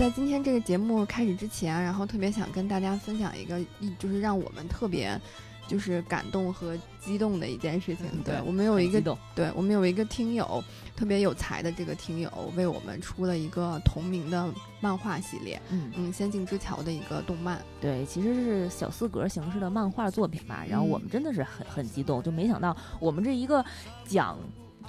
[0.00, 5.20] 在今天这个节目开始之前，然后特别想跟大家分享一个，一就是让我们特别
[5.68, 8.06] 就是感动和激动的一件事情。
[8.24, 10.64] 对我们有一个，对我们有一个听友
[10.96, 14.48] 特别有才的这个听友为我们出了一个同名的
[14.80, 17.60] 漫画系列，嗯嗯，《仙境之桥》的一个动漫。
[17.78, 20.64] 对，其实是小四格形式的漫画作品吧。
[20.66, 23.62] 然后我们真的是很很激动，就没想到我们这一个
[24.06, 24.38] 讲。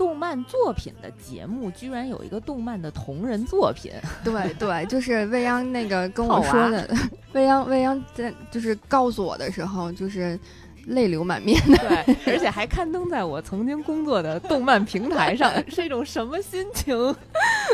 [0.02, 3.92] 动漫作品的节目居然有一个动漫的同人作品，
[4.26, 6.90] 对对，就是未央那个跟我说的，
[7.34, 10.40] 未央未央在就是告诉我的时候，就是
[10.88, 17.16] 泪流满面的，对， 而且还刊登在我曾经工作的动漫平台上， 是一种什么心情？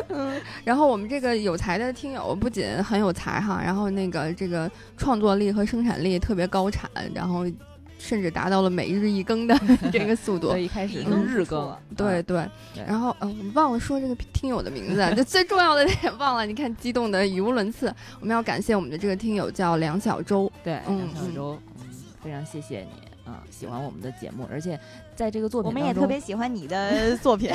[0.10, 7.46] 嗯，然后我们这个有才的听友不仅很有才哈，然后那个这个创作力和生产力特别高产，然后。
[7.98, 9.58] 甚至达到了每日一更的
[9.92, 12.48] 这个速度，一开始都日更了，对对。
[12.88, 16.46] 然后呃，我忘了说这个听友的名字， 就最重要的也忘了。
[16.46, 17.94] 你看，激动的语无伦次。
[18.20, 21.88] 我们要感谢我们的这个听友叫梁小周，对，梁小周，嗯，
[22.24, 23.08] 非常谢谢你。
[23.26, 24.80] 啊，喜欢我们的节目，而且
[25.18, 27.52] 在这个作品，我们也特别喜欢你的 作品。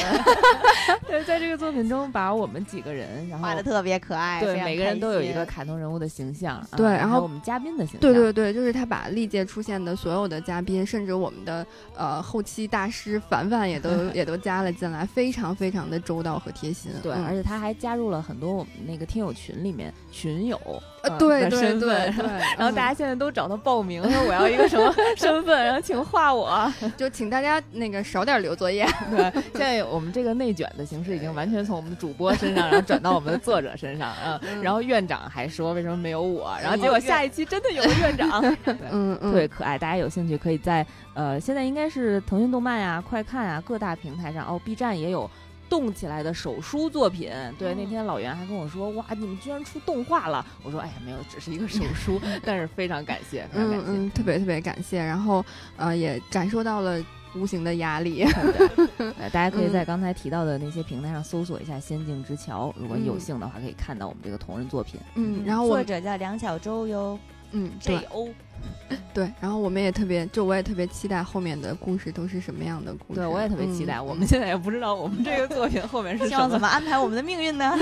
[1.06, 11.64] 对，在这个作品中，把我们几个人，然后画的特别可爱，对，每个人都有一个卡通人物的形象，对，然后我们嘉宾的形象，对对对，就是他把历届出现的所有的嘉宾，甚至我们的
[11.96, 16.90] 呃后期大师凡凡也都 也都加了进来，非常非常的周到和贴心。
[17.00, 20.58] 对，而且他还加入了很多我们那个听友群里面群友。
[21.02, 22.14] 呃，对对对对，
[22.56, 28.86] 然后大家现在都找他报名，说我要一个什么身份，然后请画我，就请大家那个少点留作业。
[29.10, 29.22] 对，
[29.52, 38.42] 现在我们这个内卷的形式已经完全从我们的主播身上，然后转到我们的作者身上，嗯，然后院长还说为什么没有我，然后结果下一期真的有了院长，
[38.90, 45.28] 嗯嗯，特别可爱，大家有兴趣可以在呃，现在应该是腾讯动漫呀、快看啊各大平台上，哦，B 站也有。
[45.70, 50.44] 动起来的手书作品，对，那天老袁还跟我说，哇，你们居然出动画了！
[50.62, 54.98] 我说，哎呀，没有，只是一个手书， 但是非常感谢，嗯嗯，特别特别感谢。
[54.98, 55.42] 然后，
[55.78, 57.02] 呃，也感受到了
[57.34, 58.24] 无形的压力。
[59.32, 65.00] 大家可以在刚才提到的那些平台上搜索一下《仙境之桥》，如果有幸的话，可以看到我们这个同人作品。
[65.14, 67.18] 嗯，然后作者叫梁小舟哟。
[67.52, 68.28] 嗯，J O，
[69.14, 73.20] 对，然后我们也特别，就我也特别期待后面的故事都是什么样的故事。
[73.20, 74.00] 对，我也特别期待。
[74.00, 77.74] 我们现在也不知道我们这个作品后面是希望怎么安排我们的命运呢？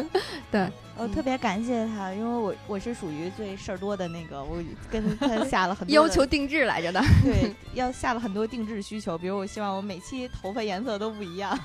[0.50, 0.66] 对，
[0.96, 7.02] 我特别感谢他，因为我我是属于最事儿多的那个，我跟他下了很多要求定制来着的。
[7.22, 11.58] 对，要下了很多定制需求，比如我希望我每期头发颜色都不一样，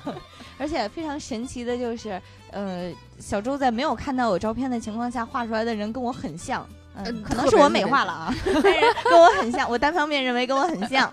[0.58, 2.20] 而且非常神奇的就是，
[2.50, 6.66] 呃，小周在没有看到我照片的情况下画出来的人跟我很像。
[6.96, 11.12] 嗯，可能是我美化了啊， 但是跟我很像，我单方面认为跟我很 像，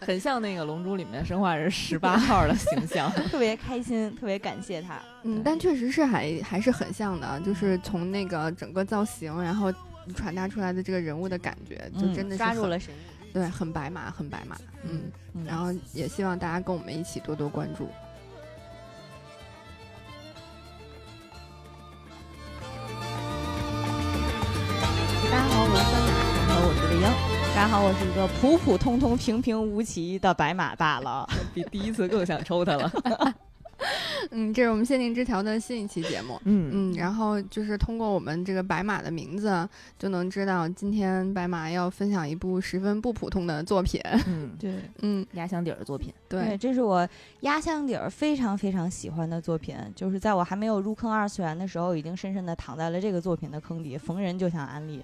[0.00, 5.00] 很像那个《龙珠》里面生化人十八号的形象， 特别开心，特别感谢他。
[5.22, 9.72] 嗯，但确实是还还是很像的，就是从那个整个造型，然后
[10.16, 12.92] 传达出来的这个人物的感觉，就真的是抓住了神，
[13.32, 14.56] 对，很白马，很白马。
[14.82, 15.02] 嗯，
[15.46, 17.88] 然后也希望大家跟我们一起多多关注。
[27.02, 32.90] 大家好，我是一个普普通通、平平无奇的白马大佬， 比第一次更想抽他了。
[34.30, 36.40] 嗯，这是我们限定之条的新一期节目。
[36.44, 44.00] 嗯嗯，然后就是通过我们这个白马的名字，就能知道今天白马要分享一部十分不普通的作品。
[44.26, 46.12] 嗯，对，嗯，压箱底儿的作品。
[46.28, 47.06] 对，这是我
[47.40, 55.02] 压箱底儿非常非常喜欢的作品，就是在我还没有入坑二次元的时候，已经深深的躺在了这个作品的坑底，逢人就想安利。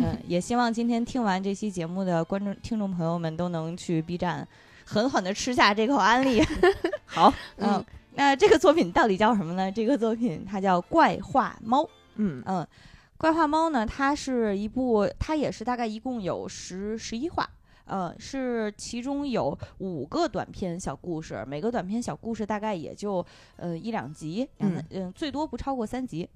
[0.00, 4.46] 嗯，也希望今天听完这期节目的观众、听众朋友们都能去 B 站
[4.84, 6.42] 狠狠的吃下这口安利。
[7.06, 7.84] 好，嗯。
[8.18, 9.70] 那这个作品到底叫什么呢？
[9.70, 11.84] 这个作品它叫《怪画猫》。
[12.16, 12.64] 嗯嗯，
[13.16, 17.48] 《怪画猫》呢，它是一部，它也是大概一共有十十一话，
[17.84, 26.28] 呃，是其中有五个短篇小故事，每个短篇小故事大概也就呃一两集，嗯嗯，最多不超过三集。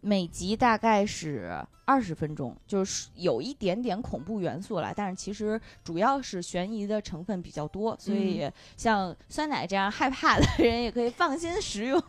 [0.00, 12.02] 每集大概是二十分钟，就是有一点点恐怖元素了，但是其实主要是悬疑的成分比较多，所以像酸奶这样害怕的人也可以放心食用。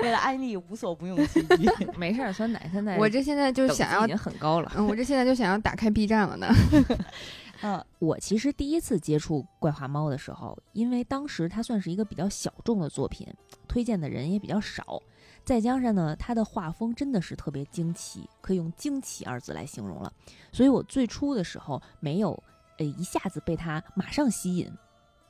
[0.00, 1.68] 为了安利，无所不用其极。
[1.96, 6.48] 没事儿，酸奶现在我这现在就想要已经很高了，嗯，我这现在就想要打开 B 站了呢。
[7.64, 13.28] 嗯，我其实第一次接触怪话猫的时候，因为当时它算是一个比较小众的作品，
[13.68, 15.00] 推荐的人也比较少。
[15.44, 20.12] 再加上呢，他的画风真的是特别惊奇，可以用“惊奇”二字来形容了。
[20.52, 22.40] 所以我最初的时候没有，
[22.78, 24.72] 呃，一下子被他马上吸引。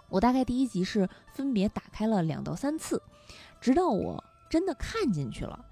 [0.08, 3.02] 我大概第一集是分别打开了两到三次，
[3.60, 5.64] 直到我真的看进去了，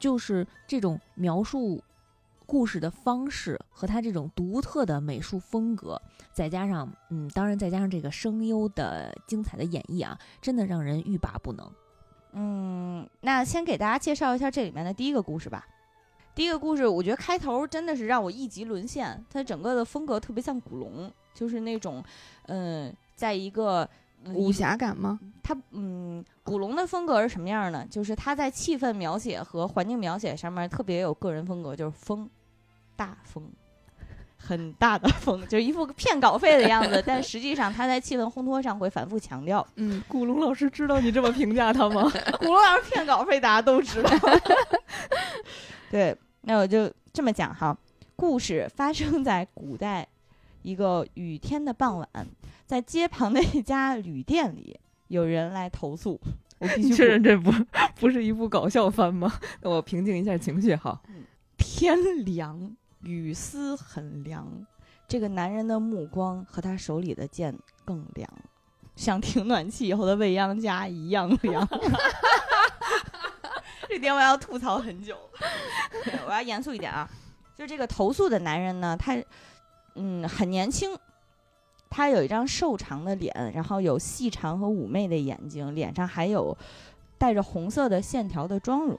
[0.00, 1.84] 就是这种描述
[2.46, 6.00] 故事的方式和他这种独特的美术风格，
[6.32, 11.70] 再加上嗯，当然再加上这个声优的精彩的演绎啊，真的让人欲罢不能。
[12.32, 15.66] 嗯，那先给大家介绍一下这里面的第一个故事吧。
[16.34, 19.22] 第一个故事，我觉得开头真的是让我一级沦陷。
[19.30, 22.02] 它整个的风格特别像古龙，就是那种，
[22.46, 23.86] 嗯，在一个
[24.32, 25.20] 武侠感吗？
[25.42, 27.86] 它，嗯，古龙的风格是什么样呢？
[27.90, 32.30] 就是他在气氛描写和环境描写上面特别有个人风格，就是风，
[32.96, 33.46] 大风。
[34.44, 39.64] 很大的风， 就一副骗稿费的样子， 但实际上他在气氛烘托上会反复强调。
[39.76, 42.02] 嗯，古龙老师知道你这么评价他吗？
[42.40, 44.10] 古龙老师骗稿费大家都知道。
[45.90, 47.76] 对，那我就这么讲哈。
[48.16, 50.06] 故事发生在古代
[50.62, 52.08] 一个雨天的傍晚，
[52.66, 54.78] 在街旁的一家旅店里，
[55.08, 56.20] 有人来投诉。
[56.58, 57.50] 我必须确认这不
[57.96, 59.32] 不是一部搞笑番吗？
[59.62, 61.00] 那我平静一下情绪哈。
[61.56, 62.76] 天凉。
[63.02, 64.48] 雨丝很凉，
[65.08, 68.28] 这个男人的目光和他手里的剑更凉，
[68.96, 71.68] 像停暖气以后的未央家一样凉。
[73.88, 75.16] 这点我要吐槽很久，
[76.26, 77.08] 我要严肃一点啊！
[77.54, 79.14] 就这个投诉的男人呢，他
[79.96, 80.96] 嗯很年轻，
[81.90, 86.56] 他有一张瘦长的脸，然后有细长和妩媚的眼睛，脸上还有
[87.18, 88.98] 带着红色的线条的妆容。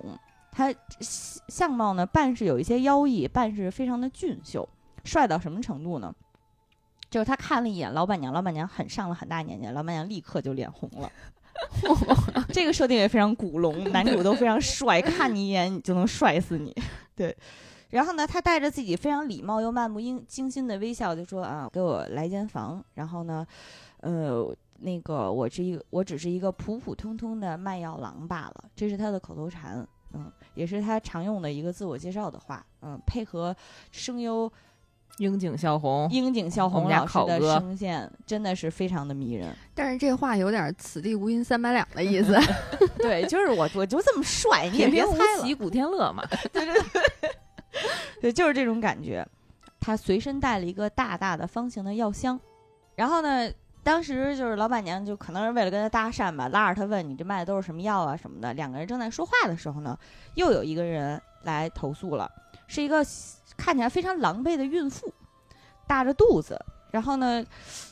[0.53, 0.73] 他
[1.09, 4.67] 相貌呢，半是有一些妖异，半是非常的俊秀，
[5.03, 6.13] 帅到什么程度呢？
[7.09, 11.11] 就是他看了一眼老板娘，老板娘很上了很大年纪，老板娘立刻就脸红了。
[12.50, 16.75] 这个设定也非常古龙，男主都非常帅， 看你一眼你就能帅死你。
[17.15, 17.35] 对，
[17.91, 22.83] 然后呢，他带着自己非常礼貌又漫不经经心的微笑，就说啊，给我来间房。
[22.95, 23.45] 然后呢，
[24.01, 28.63] 呃，那个我是一个，我只是一个普普通通的卖药郎罢了。
[28.75, 29.88] 这是他的口头禅。
[30.13, 32.65] 嗯，也是他常用的一个自我介绍的话。
[32.81, 33.56] 嗯，配合
[33.92, 34.51] 声优
[35.18, 39.56] 樱井孝宏，樱井孝宏老师的声线真的是非常的迷人。
[39.75, 42.36] 但是这话有点“此地无银三百两”的意思。
[42.98, 45.56] 对，就是我我就这么帅，你也别猜了。
[45.56, 47.31] 古天乐嘛，对对对，
[48.21, 49.27] 对，就是这种感觉。
[49.80, 52.39] 他随身带了一个大大的方形的药箱，
[52.95, 53.51] 然后呢。
[53.83, 58.53] 当时就是老板娘就可能是为了跟他搭讪吧，拉着他问你这卖的都是什么药啊什么的。
[58.53, 59.97] 两个人正在说话的时候呢，
[60.35, 62.31] 又有一个人来投诉了，
[62.65, 63.06] 是一个
[63.57, 65.13] 看起来非常狼狈的孕妇，
[65.85, 66.57] 大着肚子，
[66.91, 67.45] 然后呢，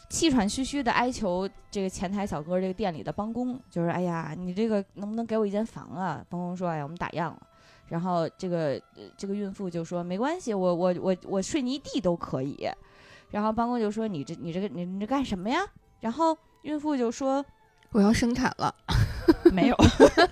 [0.10, 6.24] 气喘吁吁的哀求这个前台小哥这个店里的帮工，就是哎呀，你这个能不能给我一间房啊？
[6.30, 7.38] 帮工说，哎呀，我们打烊了。
[7.90, 8.82] 然后这个
[9.18, 12.66] 这个孕妇就说没关系，我我我我睡泥地都可以。
[13.32, 15.60] 然后帮工就说你这你这个你你这干什么呀？
[16.02, 17.44] 然后孕妇就说
[17.92, 18.74] ：“我要生产了。
[19.52, 19.78] ”没有，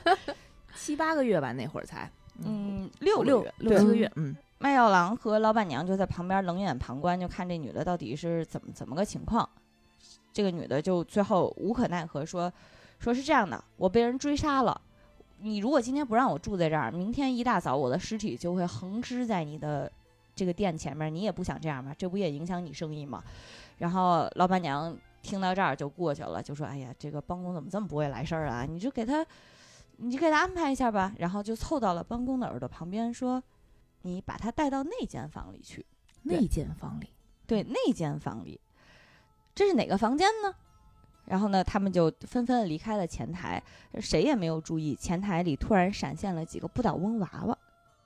[0.76, 2.12] 七八个月吧，那会儿才，
[2.44, 4.12] 嗯，六六六七个月。
[4.16, 9.48] 嗯，卖药郎和老板娘就在旁边冷眼旁观，就看这女的到底是怎么怎么个情况。
[10.34, 12.52] 这个女的就最后无可奈何说
[13.00, 14.80] ：“说是这样的，我被人追杀了。
[15.40, 19.92] 你如果今天不让我住在这儿，明天一大早我的尸体就会横尸在你的
[20.40, 21.14] 这个店前面。
[21.14, 21.94] 你也不想这样吧？
[21.98, 23.22] 这不也影响你生意吗？”
[23.80, 24.98] 然后老板娘。
[25.22, 28.66] 听到这儿就过去了，就说：“哎呀，这个帮工怎么这么不会来事儿啊？
[28.66, 29.24] 你就给他，
[29.98, 33.44] 你就给他安排一下吧。”然后就凑到了帮工的耳朵旁边说
[34.04, 35.86] ：“你把他带到那间房里去。”
[36.24, 37.10] 那间房里，
[37.46, 38.62] 对，那间房里，
[39.54, 40.56] 这是哪个房间呢？
[41.26, 43.62] 然后呢，他们就纷纷离开了前台，
[44.00, 47.58] 谁也没有注意，前台里突然闪现了几个不倒翁娃娃。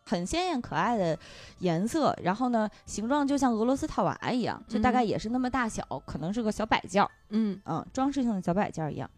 [0.05, 1.17] 很鲜艳可爱的
[1.59, 9.09] 颜色，然后呢，形状就像俄罗斯套娃一样，就大概也是那么大小，可能是个小摆件儿，嗯嗯，装饰性的小摆件儿一样。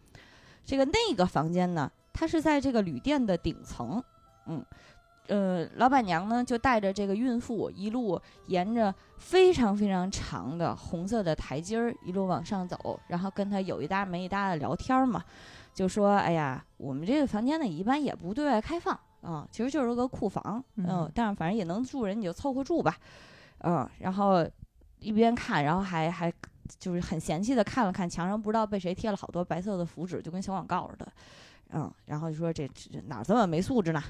[0.64, 4.02] 这个那个房间呢，它是在这个旅店的顶层，
[4.46, 4.64] 嗯
[5.28, 15.24] 呃，老板娘呢就带着这个孕妇一路沿着非常非常长的红色的台阶儿一路往上走，然后跟她有一搭没一搭的聊天嘛，
[15.74, 22.96] 就说：“哎呀，我们这个房间呢一般也不对外开放。”啊，其实就是个库房，嗯，但是反正也能住人，你就凑合住吧，
[23.58, 24.46] 嗯，然后
[25.00, 26.32] 一边看，然后还还
[26.78, 31.12] 就是很嫌弃的看了看墙上，不知道被谁贴了好多白色的符纸，就跟小广告似的，
[31.70, 34.02] 嗯，然后就说这这哪这么没素质呢？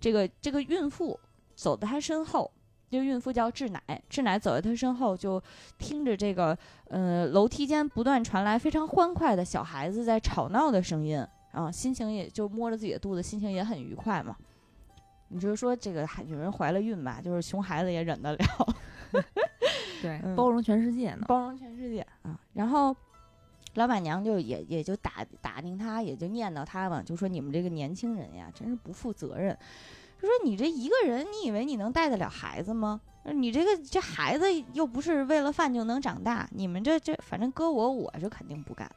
[0.00, 1.18] 这个这个孕妇
[1.54, 2.50] 走在他身后，
[2.90, 5.42] 这个孕妇叫志乃，志乃走在他身后，就
[5.78, 6.56] 听着这个
[6.88, 14.36] 嗯楼梯间不断传来非常欢快的小孩子在吵闹的声音，啊，心情也就摸着自己的肚子，心情也很愉快嘛。
[15.28, 18.38] 你就是说这个女人怀了孕吧，就是熊孩子也忍得了，
[20.02, 22.38] 对，包容全世界呢，包容全世界啊。
[22.54, 22.94] 然后
[23.74, 29.56] 老板娘就也也就打打听他，也就念叨他嘛，就说你们这个年轻人呀，真是不负责任，
[30.20, 33.00] 就说你这一个人，你以为你能带得了孩子吗？
[33.22, 38.90] 你这个这孩子又不是为了饭就能长大，你们这这反正搁我我是肯定不干，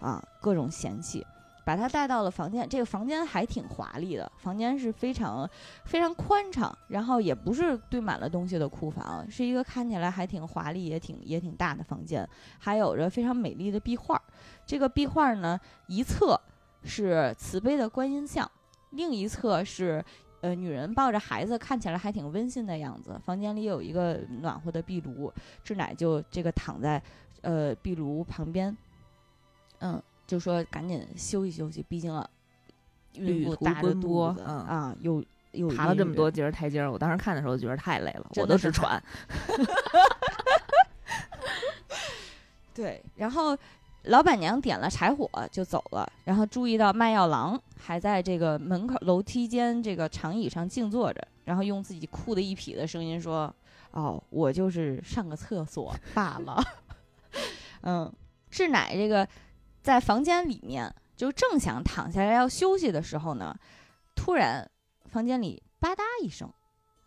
[0.00, 1.24] 啊，各种嫌弃，
[1.66, 5.50] 把他带到了房间，这个房间还挺华丽的，房间是非常
[5.84, 12.26] 非常宽敞，然后也不是堆满了东西的库房，是一个看起来还挺华丽也挺也挺大的房间，
[12.60, 14.22] 还有着非常美丽的壁画，
[14.64, 15.58] 这个壁画呢
[15.88, 16.40] 一侧
[16.84, 18.48] 是慈悲的观音像，
[18.90, 20.04] 另一侧是。
[20.42, 23.18] 呃，女人抱着孩子，看起来还挺温馨的样子。
[23.24, 25.32] 房间里有一个暖和的壁炉，
[25.64, 27.02] 志乃就这个躺在
[27.40, 28.76] 呃壁炉旁边，
[29.80, 32.12] 嗯，就说赶紧休息休息，毕竟
[33.14, 39.02] 孕妇大着肚子啊，又又爬了这么多节台阶儿，我当时看的时候觉得太累了，我都是喘。
[42.74, 43.56] 对，然后。
[44.08, 53.52] 老板娘点了柴火就走了，然后注意到卖药郎还在这个门口楼梯间这个长椅上静坐着，然后用自己酷的一匹的声音说
[53.90, 56.62] ：“哦，我就是上个厕所 罢了。”
[57.82, 58.12] 嗯，
[58.48, 59.26] 志乃这个
[59.86, 63.56] 在房间里面就正想躺下来要休息的时候呢，
[64.16, 64.68] 突然
[65.04, 66.52] 房间里吧嗒一声，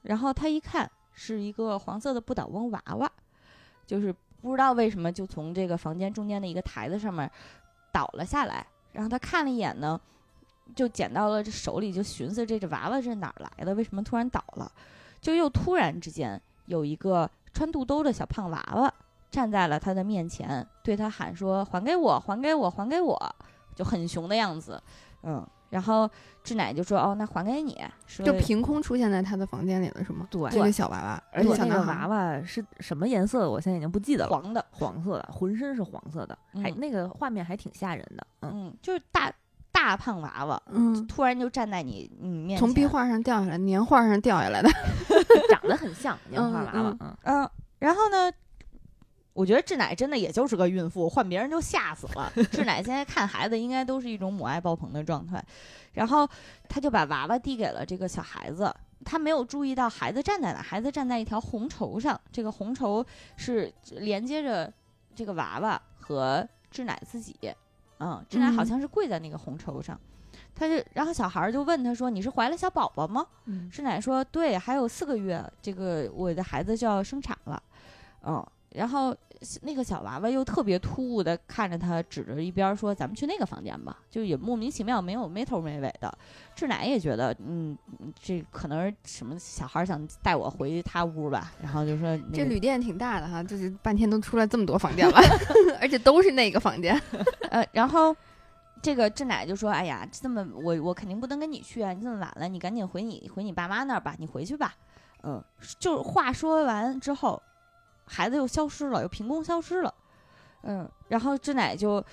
[0.04, 3.12] 然后他一看是一个黄色的不倒翁娃娃，
[3.86, 4.16] 就是。
[4.42, 7.30] 不知道为什么就从这个房间中间的一个台子上面
[7.92, 10.00] 倒了下来，然后他看了一眼呢，
[10.74, 13.76] 就捡到了这手里，就寻思这只娃娃是哪儿来的？
[13.76, 14.72] 为什么突然倒了？
[15.20, 18.94] 就又突然之间有一个穿肚兜的小胖娃娃
[19.32, 23.36] 站在了他的面前，对他喊说：“还给我，还给我，还给我！”
[23.76, 24.82] 就很熊的样子，
[25.24, 25.46] 嗯。
[25.70, 26.10] 然后
[26.44, 27.80] 志乃就说：“哦，那还给你。”
[28.26, 30.28] 就凭空出现在他的房间里了，是吗？
[30.32, 33.48] 对，这个小娃娃，而且那个娃娃是什么颜色？
[33.48, 34.32] 我现在已经不记得了。
[34.32, 38.26] 黄的，黄色的，浑身是黄色的，还那个画面还挺吓人的。
[38.42, 39.32] 嗯，就是大
[39.72, 44.70] 大胖娃娃，嗯，突然就站在你你面前，从壁画上掉下来，年画上掉下来的，
[45.52, 46.98] 长得很像年画娃娃。
[47.00, 48.32] 嗯嗯，然后呢？
[49.34, 52.32] 我觉得志乃真的也就是个孕妇，换别人就吓死了。
[52.52, 55.42] 志乃现在看孩子应该都是一种母爱爆棚的状态，
[55.94, 56.28] 然后
[56.68, 58.74] 他就把娃娃递给了这个小孩子，
[59.06, 63.06] 他没有注意到孩子站在哪，孩子站在一条红绸上，这个红绸
[63.38, 64.72] 是连接着
[65.16, 67.38] 这个娃娃和志乃自己，
[68.00, 69.98] 嗯，志乃好像是跪在那个红绸上，
[70.54, 73.26] 他就然后小孩就问他说：“你是怀了小宝宝吗？”
[73.72, 77.64] 志乃说：“对，还有四个月，这个我的孩子就要生产了。”
[78.26, 78.46] 嗯。
[78.72, 79.16] 然后
[79.62, 86.16] 那个小娃娃又特别突兀的看着他，指着一边说：“咱们去那个房间吧。”就也莫名其妙，没有没头没尾的。
[86.56, 87.76] 志乃也觉得，嗯，
[88.22, 91.52] 这可能是什么小孩想带我回他屋吧。
[91.62, 95.20] 然后就说：“这旅店挺大的哈，就是半天都出来这么多房间了，
[95.82, 97.02] 而且都是那个房间。
[97.50, 98.16] ”呃，然后
[98.84, 101.92] 这个志乃就说：“哎呀，这么我我肯定不能跟你去啊！
[101.92, 104.76] 你这么晚了，你赶紧回你回你爸妈那儿吧，你回去吧。”
[105.24, 105.44] 嗯，
[105.80, 107.42] 就是话说完之后。
[108.12, 109.94] 孩子又消失了，又凭空消失了，
[110.64, 112.04] 嗯，然后志乃就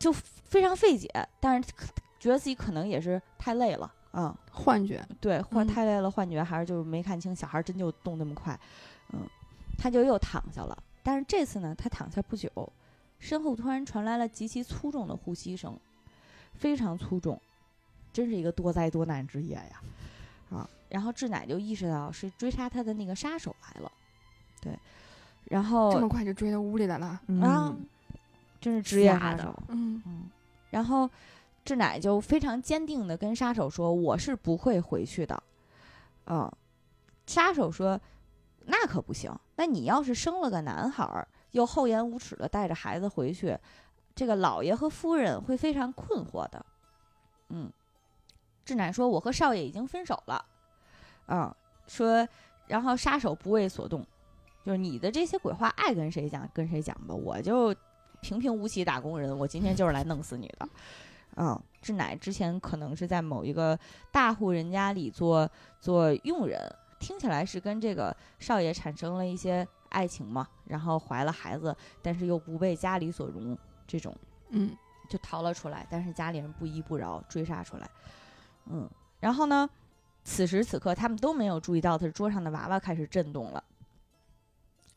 [0.00, 1.08] 就非常费解，
[1.38, 1.70] 但是
[2.18, 8.58] 觉得自己可能也是太累了，嗯，幻觉，对，太累了，幻觉，还是就是没看清小孩真就动那么快，
[9.12, 9.20] 嗯，
[9.78, 12.50] 他就又躺下了，但是这次呢，他躺下不久，
[13.20, 15.78] 身后突然传来了极其粗重的呼吸声，
[16.54, 17.40] 非常粗重，
[18.12, 19.80] 真是一个多灾多难之夜呀，
[20.50, 23.92] 啊，然后志乃就意识到是追杀他的那个杀手来了，
[24.60, 24.76] 对。
[25.46, 27.74] 然后这么快就追到屋里来了啊！
[28.60, 29.54] 真是职业杀手。
[29.68, 30.28] 嗯嗯。
[30.70, 31.08] 然后
[31.64, 35.40] 志乃就非常坚定的跟杀手说：“我是不会回去的。”
[36.26, 36.50] 嗯。
[37.26, 38.00] 杀手说
[38.66, 39.32] ：“那可不行。
[39.54, 43.56] 那你要是生了个男孩，又厚颜无耻的带着孩子回去，
[44.14, 46.66] 这个老爷和夫人会非常困惑的。”
[47.50, 47.70] 嗯。
[48.64, 50.44] 志乃说：“我和少爷已经分手了。”
[51.28, 51.54] 嗯。
[51.86, 52.26] 说，
[52.66, 54.04] 然后杀手不为所动。
[54.66, 57.72] 就是你的这些鬼话，爱跟谁讲跟谁讲吧，我就
[58.20, 60.68] 平平无奇打工人，我今天就是来弄死你的。
[61.36, 63.78] 嗯，志乃之前可能是在某一个
[64.10, 65.48] 大户人家里做
[65.80, 66.60] 做佣人，
[66.98, 73.56] 听起来是跟这个少爷产生了一些爱情嘛，然后怀了孩子，但是又不被家里所容，
[73.86, 74.12] 这种，
[74.48, 74.76] 嗯，
[75.08, 77.88] 就逃了出来，但是家里人不依不饶，追杀出来，
[78.64, 79.70] 嗯，然后呢，
[80.24, 83.62] 此时此刻他们都没有注意到，他桌上的娃娃开始震动了。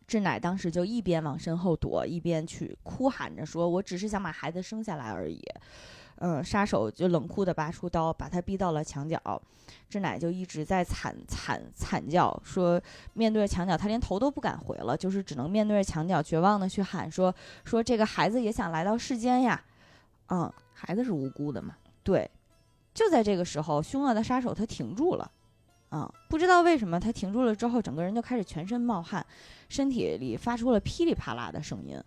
[0.10, 5.40] 志乃当时就一边往身后躲，一边去哭喊着说：“我只是想把孩子生下来而已。”
[6.22, 9.22] 嗯，杀手就冷酷地拔出刀，把他逼到了墙角。
[9.88, 12.82] 志乃就一直在惨惨惨叫，说
[13.14, 19.64] ：“面对着墙角，他连头都不敢回了，就是只能面对着墙角，绝望地去喊说：说这个孩子也想来到世间呀！
[20.30, 21.76] 嗯，孩子是无辜的嘛？
[22.04, 22.30] 对。
[22.94, 25.32] 就在这个时候，凶恶的杀手他停住了，
[25.90, 29.26] 啊，不知道为什么他停住了之后，整个人就开始全身冒汗，
[29.68, 32.00] 身体里发出了噼里啪啦的声音，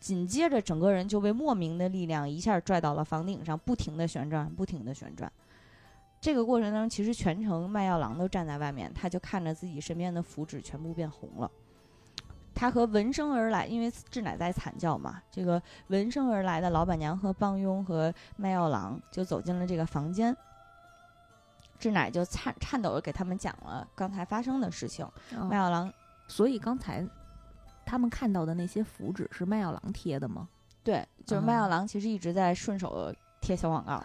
[0.00, 5.30] 紧接着整个人就被莫名的力量一下拽到了房顶上，不停的旋转，不停的旋转。
[6.20, 11.50] 这个过程当中，其实全程卖药郎都站在外面，他就看着自己身边的符纸全部变红了。
[12.54, 20.36] 他和闻声而来，因为志乃在惨叫嘛，这个闻声而来的老板娘和帮佣和卖药郎就走进了这个房间。
[21.82, 25.04] 志乃就颤颤抖着给他们讲了刚才发生的事情。
[25.50, 25.92] 麦药郎，
[26.28, 27.04] 所以刚才
[27.84, 30.48] 他们看到的那些符纸是麦药郎贴的吗？
[30.84, 34.00] 对，就是麦药郎其实一直在顺手贴小广告。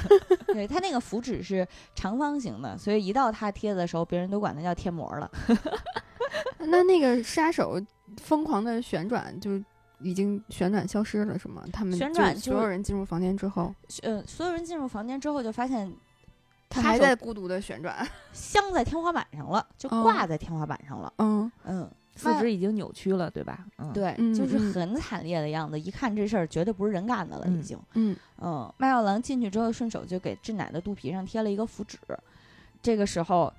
[0.48, 5.30] 对他那个符纸是长方形的，所以一到他贴的时候，别人都管他叫贴膜了。
[6.60, 7.78] 那那个杀手
[8.16, 9.62] 疯狂的旋转，就是
[10.00, 11.62] 已经旋转消失了，是吗？
[11.70, 15.94] 他们旋转，所有人进入房间之后，呃，所有人进入房间之后就发现。
[16.82, 21.12] 他还在孤独的旋转， 镶在天花板上了，就挂在天花板上了。
[21.18, 23.66] 嗯嗯，四肢已经扭曲了，对吧？
[23.78, 25.78] 嗯，对，就是很惨烈的样子。
[25.78, 27.78] 一看这事儿，绝对不是人干的了，已经。
[27.94, 31.98] 嗯嗯，麦药郎进去之后，顺手就给志乃的肚皮上贴了一个符纸。
[32.80, 33.52] 这个时候，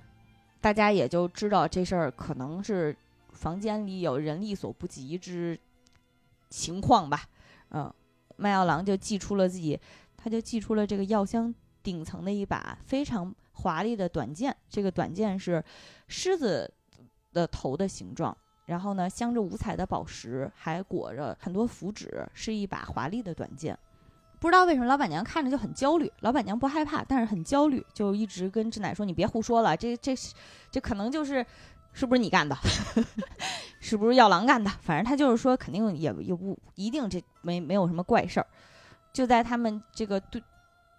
[0.62, 2.96] 大家也就知道这事儿可能是
[3.34, 5.60] 房间里有人力所不及之
[6.50, 7.22] 情况吧。
[7.72, 7.94] 嗯，
[8.38, 9.80] 麦药郎就寄出了自己，
[10.18, 11.54] 他就寄出了这个药箱。
[11.84, 15.64] 顶层的一把非常华丽的短剑，这个短剑是
[16.08, 16.72] 狮子
[17.34, 23.78] 的头的形状，然后呢镶着五彩的宝石，还裹着很多符纸，是一把华丽的短剑。
[24.40, 30.16] 不知道为什么老板娘看着就很焦虑，老板娘不害怕，但是很焦虑，就一直跟志乃说：“你别胡说了，这这
[30.72, 31.46] 这可能就是
[31.92, 32.56] 是不是你干的？
[33.82, 34.72] 是不是药郎干的？
[34.82, 38.48] 反正他就是说肯定也也不一定，这没没有什么怪事儿。”
[39.12, 40.42] 就在他们这个对。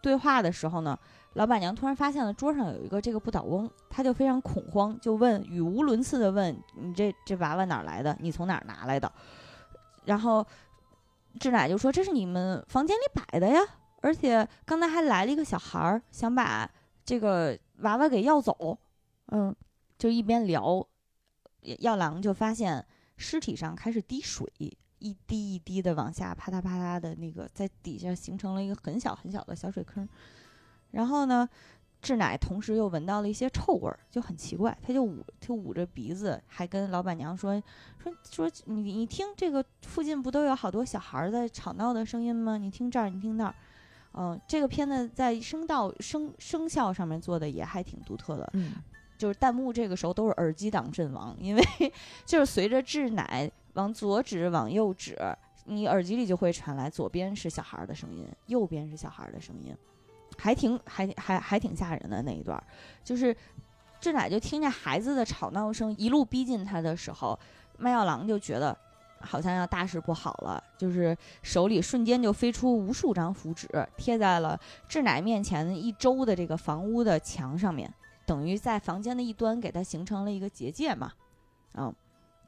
[0.02, 0.98] 对话的时候呢，
[1.34, 8.16] 老板娘突然发现了桌上有一个这个不倒翁，她就非常恐慌，就问语无伦次的问：“你这这娃娃哪来的？
[8.20, 9.12] 你从哪儿拿来的？”
[10.06, 10.46] 然后
[11.38, 13.60] 志乃就说：“这是你们房间里摆的呀，
[14.00, 16.68] 而且刚才还来了一个小孩儿，想把
[17.04, 18.78] 这个娃娃给要走。”
[19.32, 19.54] 嗯，
[19.96, 20.84] 就一边聊，
[21.78, 22.84] 药郎就发现
[23.16, 24.50] 尸体上开始滴水。
[25.00, 30.08] 一滴一滴的往下，啪嗒啪嗒的那个在底下形成了一个很小很小的小水坑。
[30.92, 31.48] 然后呢，
[32.02, 37.60] 志乃同时又闻到了一些臭味儿，就很奇怪，他就捂就捂着鼻子，还跟老板娘说
[37.98, 42.56] 说说你你听这个附近不都有好多小孩在吵闹的声音吗？
[42.56, 43.54] 你听这儿，你听那儿。
[44.12, 48.50] 嗯，这个片子在声道声声效上面做的也还挺独特的。
[48.54, 48.74] 嗯，
[49.16, 51.62] 就是弹幕这个时候都是耳机党阵亡，因为
[52.26, 53.50] 就是随着志乃。
[53.74, 55.16] 往左指，往右指，
[55.64, 59.76] 你耳机里就会传来左边是小孩的声音，右边是小孩的声音，
[60.37, 62.61] 还挺还还还挺吓人的那一段，
[63.04, 63.37] 就是
[64.00, 67.38] 志乃就听见孩子的吵闹声一路逼近他的时候，
[67.78, 68.76] 麦药郎就觉得
[69.20, 77.92] 好像要大事不好了，就是手里瞬间就飞出无数张符纸，贴在了志乃面前一周的这个房屋的墙上面，
[78.26, 81.12] 等于在房间的一端给他形成了一个结界嘛，
[81.74, 81.94] 嗯。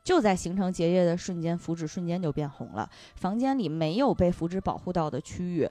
[0.05, 2.91] 就在形成结界的瞬间，符纸瞬间就变红了。
[3.15, 5.69] 房间里没有被符纸保护到的区域，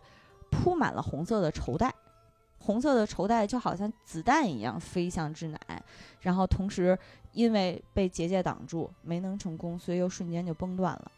[0.50, 1.94] 铺满了红色的绸带，
[2.60, 5.60] 红色的绸带就好像子弹一样飞向志乃。
[6.22, 6.98] 然后同时，
[7.34, 11.12] 因为被结界挡住，没能成功，所以又瞬间就崩断了。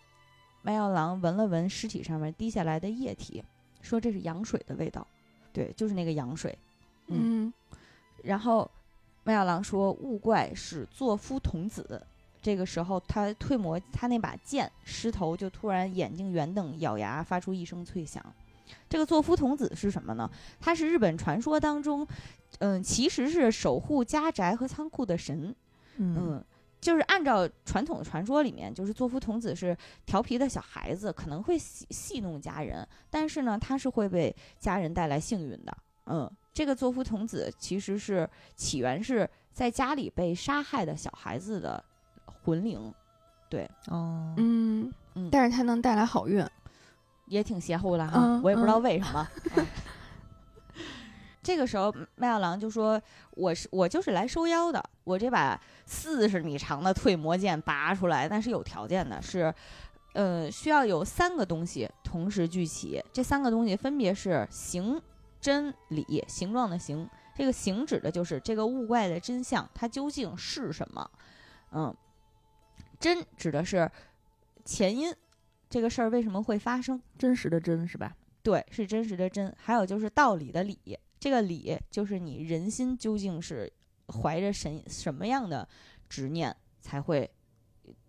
[0.64, 3.44] 麦药郎闻了闻尸体上面滴下来的液体，
[3.82, 5.06] 说这是羊水的味道。
[5.52, 6.58] 对，就是那个羊水。
[7.08, 7.54] 嗯。
[8.24, 8.70] 然后
[9.24, 12.02] 麦药郎说，勿怪是作夫童子。
[12.44, 18.22] 这个时候，他退魔，他那把剑狮头就突然眼睛圆瞪，咬牙发出一声脆响。
[18.90, 20.30] 这个作夫童子是什么呢？
[20.60, 22.06] 他是日本传说当中，
[22.60, 25.56] 嗯，其实是守护家宅和仓库的神。
[25.96, 26.44] 嗯，
[26.82, 35.78] 就是按照传统的传说里面，就是作夫童子是调皮的小孩子，可能会戏戏弄家人，但是呢，他是会为家人带来幸运的。
[36.08, 41.82] 嗯，这个作夫童子其实是起源是在家里被杀害的小孩子的。
[42.44, 42.94] 魂灵，
[43.50, 46.46] 对，哦，嗯嗯，但是它能带来好运，
[47.28, 49.28] 也挺邪乎的哈，我也不知道为什么。
[51.44, 53.02] 这个时候，麦药郎就说
[53.36, 59.54] ：“我是我就是来收妖的，我这把四十米长的退魔剑拔出来，但是有条件的，是，
[60.14, 65.02] 呃，需要有三个东西同时聚齐，这三个东西分别是形、
[65.42, 66.24] 真、理。
[66.30, 71.12] 形状的形，这个形指的就是这个物怪的真相，它究竟是什么？
[71.72, 71.94] 嗯。”
[73.04, 73.92] 真指的是
[74.64, 75.14] 前因，
[75.70, 77.02] 这个事儿为什么会发生？
[77.18, 78.16] 真实的真是吧？
[78.42, 79.54] 对，是真实的真。
[79.60, 83.70] 还有就是道理的理，这个理就是你人心究竟是
[84.08, 85.68] 怀着什什么样的
[86.08, 87.30] 执念才会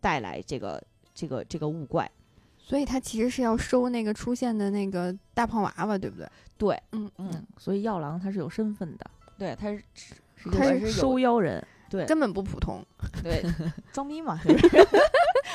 [0.01, 0.81] 带来这个
[1.13, 2.09] 这个这个物怪？
[2.57, 6.31] 所以他其实是要收那个出现的那个大胖娃娃，对不对？
[6.57, 9.83] 对，嗯嗯，所以药郎他是有身份的，对，他是
[10.53, 12.85] 他是收妖人，对，根本不普通，
[13.23, 13.45] 对，
[13.93, 14.41] 装逼嘛，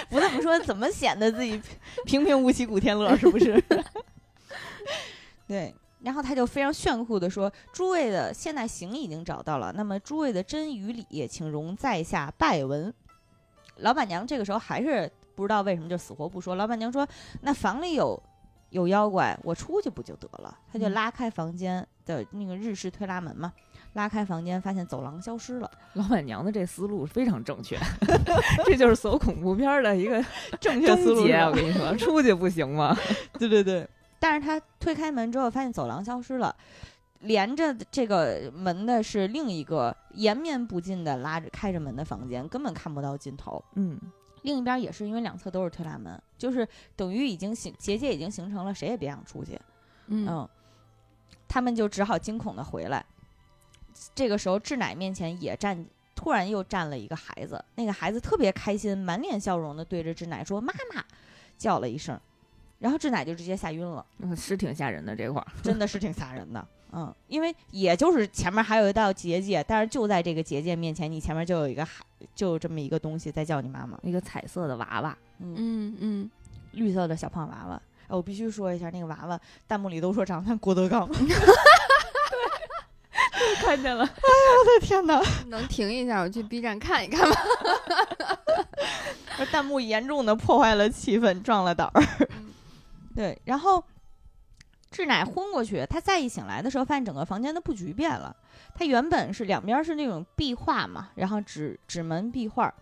[0.10, 1.62] 不这 么说怎么显得自己
[2.06, 3.62] 平平无奇古天乐是不是？
[5.48, 12.94] 对，然后他就非常炫酷的说：“诸位的现代行已经找到了，那么诸位的真与理，请容在下拜闻。”
[13.78, 15.12] 老板娘这个时候还是。
[15.36, 16.56] 不知道为什么就死活不说。
[16.56, 17.08] 老板娘说
[17.44, 18.22] ：“那房里有
[18.72, 23.54] 有妖怪，我出去不就得了？”他就拉开房间的那个日式推拉门嘛，
[23.94, 25.70] 拉开房间，发现走廊消失了。
[25.94, 27.78] 老板娘的这思路非常正确，
[28.66, 30.24] 这就是所有恐怖片的一个
[30.62, 31.22] 正确思路。
[31.24, 32.96] 我跟你说，出去不行吗？
[33.40, 33.88] 对对对。
[34.20, 36.56] 但是他推开门之后，发现走廊消失了，
[37.22, 43.64] 连着这个门的是另一个延绵不尽的拉着开着门的房间，根本看不到尽头。
[43.76, 44.00] 嗯。
[44.44, 49.60] 另一边也是因为两侧都是推拉门，就是等于已经形结界已经形成了，谁也别想出去。
[50.08, 50.48] 嗯，
[51.46, 53.06] 他们就只好惊恐的回来。
[54.16, 55.86] 这个时候，志乃面前也站，
[56.16, 57.64] 突然又站了一个孩子。
[57.76, 61.04] 那个孩子特别开心，满脸笑容的对着志乃说：“妈妈！”
[61.58, 62.18] 叫了一声，
[62.80, 64.06] 然后志乃就直接吓晕了。
[64.38, 66.66] 是挺吓人的这块儿， 真的是挺吓人的。
[66.92, 76.32] 嗯，因为也就是前面还有一道结界，但是就在这个结界面前，你前面就有一个孩，就这么一个东西在叫你妈妈，一个彩色的娃娃，嗯嗯嗯，
[76.72, 77.82] 绿色的小胖娃娃。
[78.08, 81.08] 哎，我必须说一下，那个娃娃弹幕里都说长得像郭德纲，
[83.62, 84.04] 看见了。
[84.04, 84.14] 哎呀，
[84.60, 85.22] 我的天哪！
[85.48, 87.36] 能停一下，我去 B 站看一看吗？
[89.52, 92.04] 弹幕严重的破坏了气氛，壮了胆儿。
[93.16, 93.84] 对，然后。
[94.92, 98.36] 志乃昏过去，他再一醒来的时候，发现整个房间的布局变了。
[98.74, 102.74] 他原本是两边是那种壁画嘛，然后纸纸门壁画。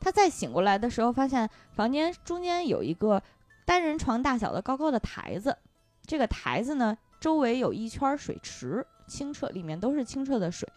[0.00, 3.22] 他再醒过来的时候，发现房间中间有一个
[3.64, 5.56] 单人床大小的高高的台子。
[6.04, 10.68] 这个台子呢，周围有一圈水池，清澈，里面都是清澈的水。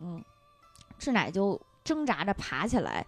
[0.00, 0.22] 嗯，
[0.98, 3.06] 志乃就挣扎着爬起来。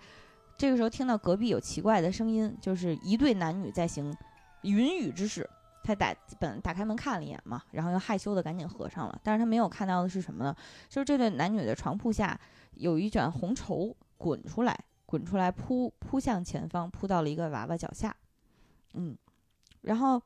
[0.56, 4.16] 这个时候听到隔壁有奇怪的声音，就是一对男女在行
[4.62, 5.48] 云雨之事。
[5.82, 9.20] 他打本打开门看了一眼嘛，然后又害羞的赶紧合上了。
[9.22, 10.52] 但是他没有看到的是什么呢？
[10.88, 12.36] 就是这对男女的床铺下
[12.72, 18.16] 有一卷红绸滚出来，滚出来扑扑向前方，扑到了一个娃娃脚下。
[18.94, 19.16] 嗯，
[19.82, 20.20] 然后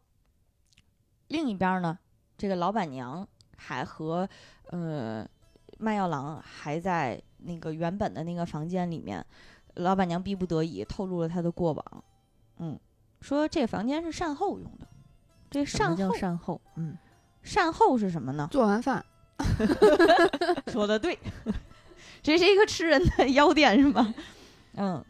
[1.29, 1.99] 另一边呢，
[2.39, 3.29] 这个老板娘
[3.61, 4.29] 还和
[4.71, 5.25] 呃
[5.79, 9.25] 卖药郎还在那个原本的那个房间里面。
[9.77, 12.05] 老板娘逼不得已透露了他的过往，
[12.59, 12.79] 嗯，
[13.21, 14.87] 说这房间是善后用的。
[15.49, 16.99] 这善后，善后，嗯，
[17.43, 18.49] 善后是什么呢？
[18.51, 19.03] 做完饭
[20.67, 21.17] 说的对，
[22.21, 24.13] 这是一个吃人的 药店是吗？
[24.75, 25.03] 嗯，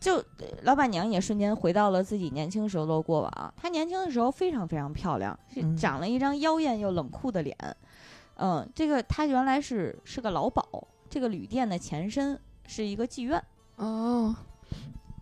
[0.00, 0.22] 就
[0.62, 3.54] 老板娘也瞬间回到了自己年轻时候的过往。
[3.56, 7.56] 她年轻的时候非常非常漂亮，是长了一张妖艳又冷酷的脸。
[8.36, 10.62] 嗯，这个她原来是是个老鸨，
[11.10, 13.42] 这个旅店的前身是一个妓院。
[13.76, 14.34] 哦，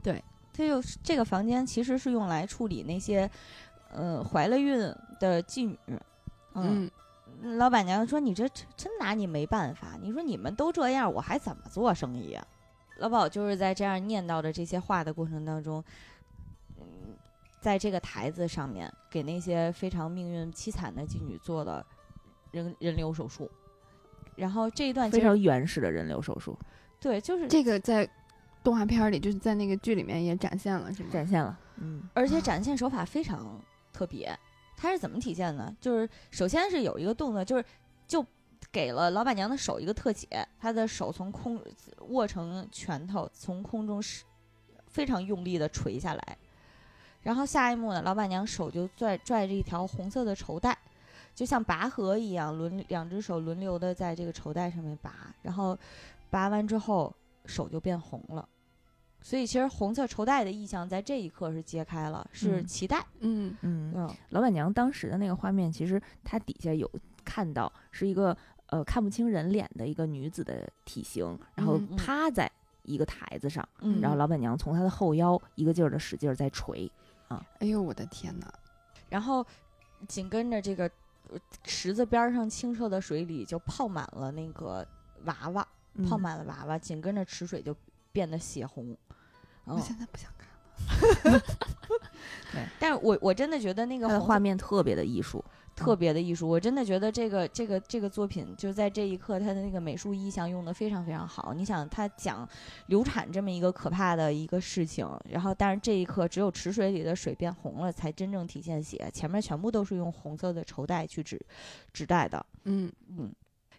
[0.03, 3.31] 对，她就这个房间其实是用来处理那些。
[3.93, 4.79] 呃，怀了孕
[5.21, 5.79] 的妓女，
[6.55, 6.91] 嗯，
[7.41, 9.97] 老板娘说：“你这真拿你没办法。
[10.03, 12.45] 你说你们都这样，我还怎么做生意啊？”
[12.99, 15.83] 老鸨就是在这样念叨着这些话的过程当中，
[16.79, 16.85] 嗯，
[17.61, 21.85] 在这个台子上面给那些非常命运凄惨的妓女做了
[22.51, 23.51] 人人流手术。
[24.35, 26.59] 然后这一段非常原始的人流手术，
[27.01, 28.09] 对，就是这个在
[28.63, 31.09] 动画片里，就是在那个剧里面也展现了，是吗？
[31.11, 33.61] 展现了，嗯，而且展现手法非常。
[33.93, 34.39] 特别，
[34.77, 35.75] 它是怎么体现呢？
[35.81, 37.69] 就是首先是有一个动作，就是就
[38.73, 41.61] 给了老板娘的手一个特写，她的手从空
[42.09, 44.25] 握成拳头，从空中是
[44.87, 46.39] 非常用力的垂下来。
[47.23, 50.77] 然后下一幕呢，老板娘手就拽拽着一条红色的绸带，
[51.35, 55.77] 就像拔河一样，轮两只手轮流的在这个绸带上面拔，然后
[56.31, 57.13] 拔完之后
[57.45, 58.49] 手就变红了。
[59.23, 63.05] 所以其实红色绸带的意象在这一刻是揭开了，是脐带。
[63.19, 66.89] 嗯嗯老板娘当时的那个画面，其实她底下有
[67.27, 68.35] 看到是一个
[68.69, 72.51] 呃看不清人脸的一个女子的体型，然后趴在
[72.85, 73.69] 一个台子上，
[74.01, 76.91] 然后老板娘从她的后腰一个劲儿的使劲儿在捶
[77.29, 77.45] 啊！
[77.59, 78.51] 哎呦我的天哪！
[79.09, 79.45] 然后
[80.07, 80.89] 紧跟着这个
[81.65, 84.87] 池子边上清澈的水里就泡满了那个
[85.25, 85.67] 娃娃，
[86.09, 87.77] 泡满了娃娃，紧跟着池水就
[88.13, 88.97] 变得血红。
[89.65, 91.41] 我现在不想看了。
[92.53, 95.45] 对，但是我我真的觉得那个画面特别的艺术。
[95.77, 96.49] 特别的艺术。
[96.49, 101.53] 我真的觉得这个这个这个作品就在这一刻，它的那个美术意象用的非常非常好。
[101.53, 102.49] 你想，他讲
[102.87, 111.41] 流产这么一个可怕的一个事情，然后但是这一刻只有池水里的水变红了，才真正体现血，前面全部都是用红色的绸带去指
[111.93, 112.45] 指代的。
[112.65, 113.31] 嗯嗯。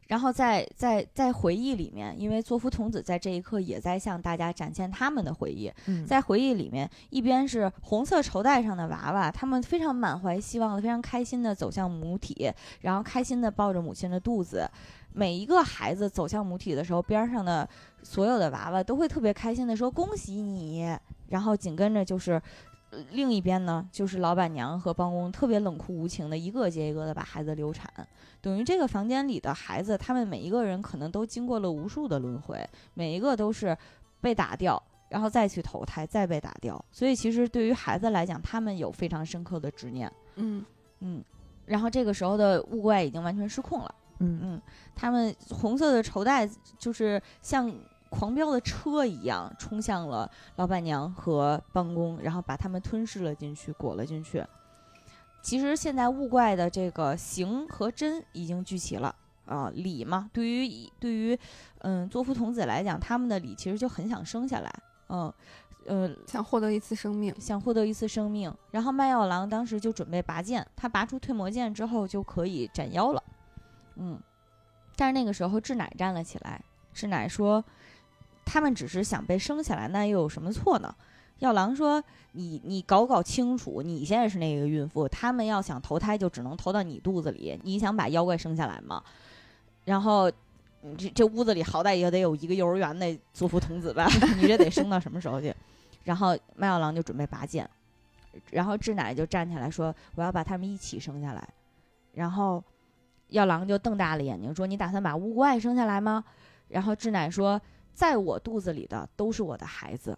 [0.08, 5.72] 然后在在在回忆里面，因为作夫童子在这一刻也在向大家展现他们的回忆。
[6.06, 14.70] 在回忆里面，一边是红色绸带上的娃娃，他们非常满怀希望的、非常开心的走向母体，然后开心的抱着母亲的肚子。
[15.13, 17.67] 每一个孩子走向母体的时候，边上的
[18.02, 20.98] 所有的娃娃都会特别开心的说：“恭喜你！”
[21.30, 22.41] 然后紧跟着就是。
[23.12, 27.91] 另一边呢，就是老板娘和帮工特别冷酷无情的，一个接一个的把孩子流产，
[28.39, 33.78] 等于这个房间里的孩子，他们每一个人可能都经过了无数的轮回，每一个都是
[34.21, 36.84] 被打掉，然后再去投胎，再被打掉。
[36.89, 40.12] 所以其实对于孩子来讲，他们有非常深刻的执念。
[40.36, 40.65] 嗯
[41.02, 41.23] 嗯，
[41.65, 43.95] 然后这个时候的物怪已经完全失控了。
[44.19, 44.62] 嗯嗯，
[44.95, 47.69] 他们红色的绸带就是像。
[48.10, 54.43] 狂飙的车一样冲向了老板娘和帮工，然后把他们吞噬了进去，裹了进去。
[55.41, 59.15] 其实现在物怪的这个形和真已经聚齐了
[59.46, 61.38] 啊，理嘛，对于对于
[61.80, 64.74] 嗯作夫童子来讲，他们的理其实就很想生下来，
[65.08, 65.32] 嗯
[65.86, 68.54] 呃，想获得一次生命，想获得一次生命。
[68.72, 73.24] 然后卖药郎当时就准备拔剑，他拔出退魔剑之后就可以斩妖了，
[73.96, 74.20] 嗯，
[74.98, 76.62] 但是那个时候志乃站了起来，
[76.93, 77.63] 志乃说。
[78.47, 80.95] 他们只是想被生下来，那又有什么错呢？
[81.39, 87.60] 药郎说：“你你搞搞清楚，你现在是那个孕妇，他们要想投胎，就只能投到你肚子里。
[87.63, 89.03] 你想把妖怪生下来吗？
[89.86, 90.31] 然后，
[90.97, 94.07] 这这屋子里好歹也得有一个幼儿园的作福童子吧？
[94.41, 95.53] 你这得生到什么时候去？”
[96.05, 97.69] 然后麦药郎就准备拔剑，
[98.49, 101.47] 然后智乃就站起来说：“我要把他们一起生下来。”
[102.15, 102.63] 然后
[103.27, 106.23] 药郎就瞪大了眼睛说：“你打算把巫怪生下来吗？”
[106.69, 107.62] 然后智乃说。
[107.97, 110.15] 在我肚子里的都是我的孩子。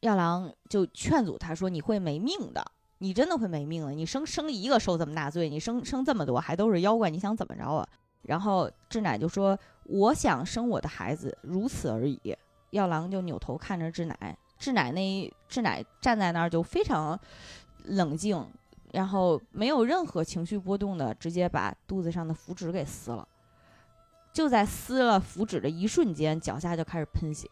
[0.00, 2.64] 药郎就劝阻他说：“你会没命的，
[2.98, 3.90] 你真的会没命的。
[3.92, 7.86] 你生生一个受这么大罪，你生生这么多还都是妖怪，你想怎么着啊？”
[8.24, 12.34] 然后智乃就说：“我想生我的孩子，如此而已。”
[12.72, 17.18] 药郎就扭头看着智乃，智乃那智乃站在那儿就非常
[17.84, 18.42] 冷静，
[18.92, 23.28] 然后没有任何情绪波动的，直接把肚子上的符纸给撕了。
[24.36, 27.48] 就在撕了符纸的一瞬间，脚下就开始喷血，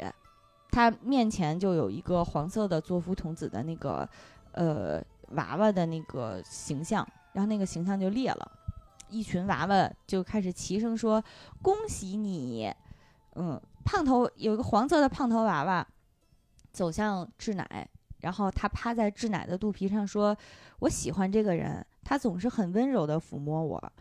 [0.71, 4.07] 他面前就有一个黄色的作夫童子的那个，
[4.53, 8.53] 呃，娃娃的那个形象，然后那个形象就裂了，
[9.09, 11.25] 一群娃娃就开始齐声说
[11.63, 12.71] ：“恭喜你！”
[13.37, 15.87] 嗯，胖头有一个黄色的胖头娃娃
[16.71, 17.89] 走向智乃，
[18.21, 20.37] 然后他趴在智乃的肚皮上说
[20.81, 23.93] ：“我喜欢这个人，他总是很温柔的抚摸我。”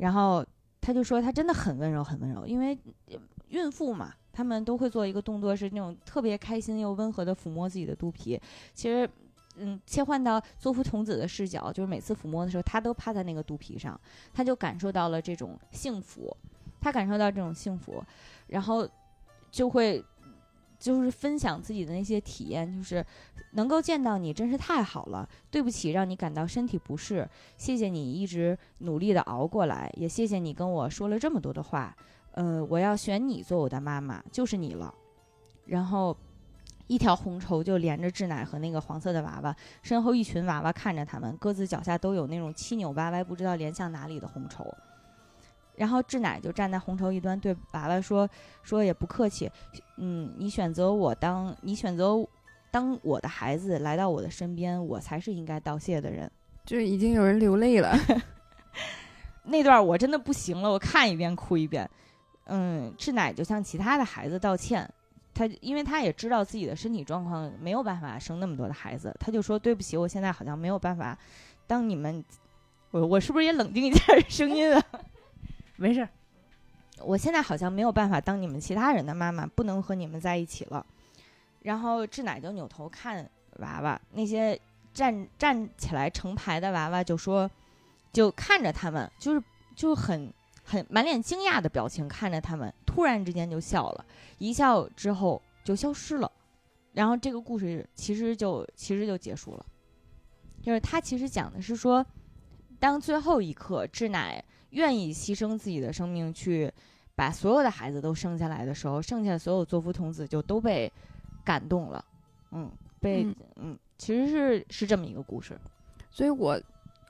[0.00, 0.42] 然后。
[0.90, 2.76] 他就说他真的很温柔，很温柔，因为
[3.50, 8.40] 孕妇嘛，他们都会做一个动作，是那种特别开心又温和的抚摸自己的肚皮。
[8.74, 9.08] 其实，
[9.54, 14.00] 嗯，切换到作夫童子的视角，就是每次抚摸的时候，他都趴在那个肚皮上，
[14.34, 16.36] 他就感受到了这种幸福，
[16.80, 18.04] 他感受到这种幸福，
[18.48, 18.88] 然后
[19.52, 20.04] 就会。
[20.80, 23.04] 就是分享自己的那些体验，就是
[23.52, 25.28] 能够见到你，真是太好了。
[25.50, 27.28] 对不起，让你感到身体不适。
[27.56, 31.94] 谢谢你一直努力的熬过来，也谢谢你跟我说了这么多的话。
[32.32, 34.94] 呃，我要选你做我的妈妈，就是你了。
[35.66, 36.16] 然后，
[36.86, 44.64] 一条红绸就连着智乃和那个黄色的娃娃，身后一群娃娃看着他们，各自脚下都有那种七扭八歪、不知道连向哪里的红绸。
[45.76, 48.28] 然后志乃就站在红绸一端，对娃娃说
[48.62, 49.50] ：“说也不客气，
[49.96, 52.16] 嗯，你选择我当，你选择
[52.70, 56.30] 当我的孩子来到我的身边，我才是应该道谢的人。”
[56.66, 57.96] 就是已经有人流泪了。
[59.44, 61.88] 那段我真的不行了，我看一遍哭一遍。
[62.44, 64.88] 嗯，志乃就向其他的孩子道歉，
[65.32, 71.16] 他因为他也知道自己的身体状况没有办法生那么多的孩子，他就说：“对不起，我现在好像没有办法
[71.66, 72.22] 当你们，
[72.90, 74.82] 我我是不是也冷静一下声音啊？”
[75.80, 76.06] 没事，
[76.98, 80.84] 我现在好像没有办法当你们其他人的妈妈，不能和你们在一起了。
[81.62, 83.26] 然后志乃就扭头看
[83.60, 84.60] 娃娃，那些
[84.92, 87.50] 站站起来成排的娃娃就说，
[88.12, 89.42] 就看着他们，就是
[89.74, 90.30] 就很
[90.62, 94.04] 很满脸惊讶的表情看着他们，突然之间就笑了，
[94.36, 96.30] 一笑之后就消失了。
[96.92, 99.64] 然后这个故事其实就其实就结束了，
[100.62, 102.04] 就是他其实讲的是说，
[102.78, 104.44] 当最后一刻智乃。
[104.70, 106.72] 愿意牺牲自己的生命去
[107.14, 110.90] 把所有的孩子都生下来的时候，剩下的所有作夫童子就都被
[111.44, 112.04] 感动了，
[112.52, 115.58] 嗯，被嗯，其实是是这么一个故事，
[116.10, 116.60] 所以我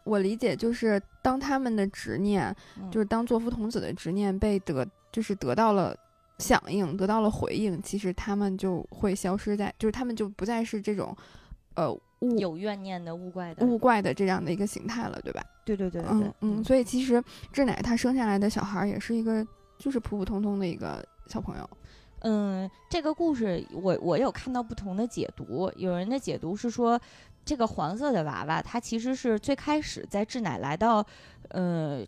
[0.05, 2.55] 我理解就是当他们的执念，
[2.91, 5.95] 就是当作夫童子的执念被得，就是得到了
[6.39, 11.15] 响应，得到了回应，其实他们就会消失在，就是他们就不再是这种，
[11.75, 15.45] 呃，物有怨念的物怪的物怪的这样的一个形态了，对吧？
[15.77, 19.47] 对对对对，嗯，所以其实志乃他生下来的小孩也是一个，
[19.79, 21.71] 就是普普通通的一个小朋友。
[22.21, 27.01] 嗯，这个故事我我有看到不同的解读，有人的解读是说，
[27.45, 31.05] 这个黄色的娃娃，它其实是最开始在志乃来到，
[31.49, 32.05] 呃，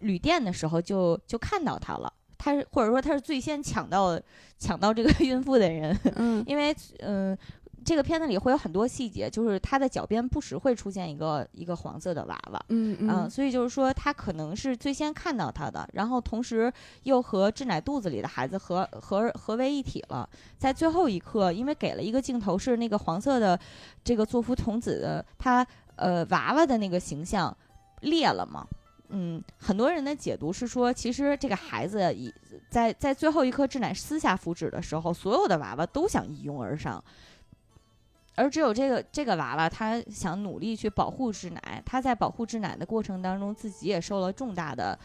[0.00, 4.20] 旅店的时候就就看到他了，他是或者说他是最先抢到
[4.58, 7.36] 抢到这个 孕妇的人，嗯，因为嗯。
[7.84, 23.58] 这个片子里会有很多细节，就是他的脚边不时会出现一个一个黄色的娃娃，嗯嗯，所以就是说他可能是最先看到他的，然后同时又和志乃肚子里的孩子合合合为一体了，在最后一刻，因为给了一个镜头是那个黄色的
[24.04, 25.66] 这个作夫童子的他
[25.96, 27.56] 呃娃娃的那个形象
[28.00, 28.66] 裂了嘛，
[29.08, 32.32] 嗯，很多人的解读是说，其实这个孩子以
[32.70, 37.02] 在在最后一刻志乃私下符纸的时候，所有的娃娃都想一拥而上。
[38.34, 44.98] 而只有这个这个娃娃，他想努力去保护志乃，他在保护志乃的过程当中，自己也受了重大的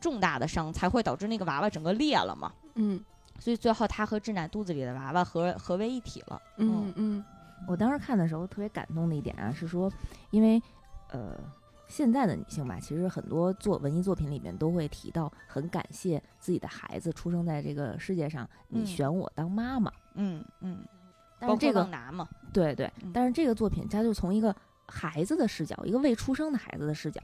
[0.00, 2.52] 重大的伤，才会导致那个娃娃整个裂了嘛。
[2.74, 3.02] 嗯，
[3.38, 6.40] 所以最后他和志乃肚子里的娃娃合合为一体了。
[6.58, 7.24] 嗯嗯，
[7.66, 9.90] 我当时看的时候特别感动的一点啊，是说，
[10.30, 10.62] 因为
[11.10, 11.34] 呃，
[11.88, 19.90] 现在的女性吧，其实很多作文艺作品里面都会提到，很感谢自己的孩子出生在这个世界上，你选我当妈妈。
[20.16, 20.84] 嗯嗯。
[21.38, 24.54] 但是这个拿嘛，对对，但是这个作品，他就从一个
[24.86, 27.20] 孩子的视角，一个未出生的孩子的视角，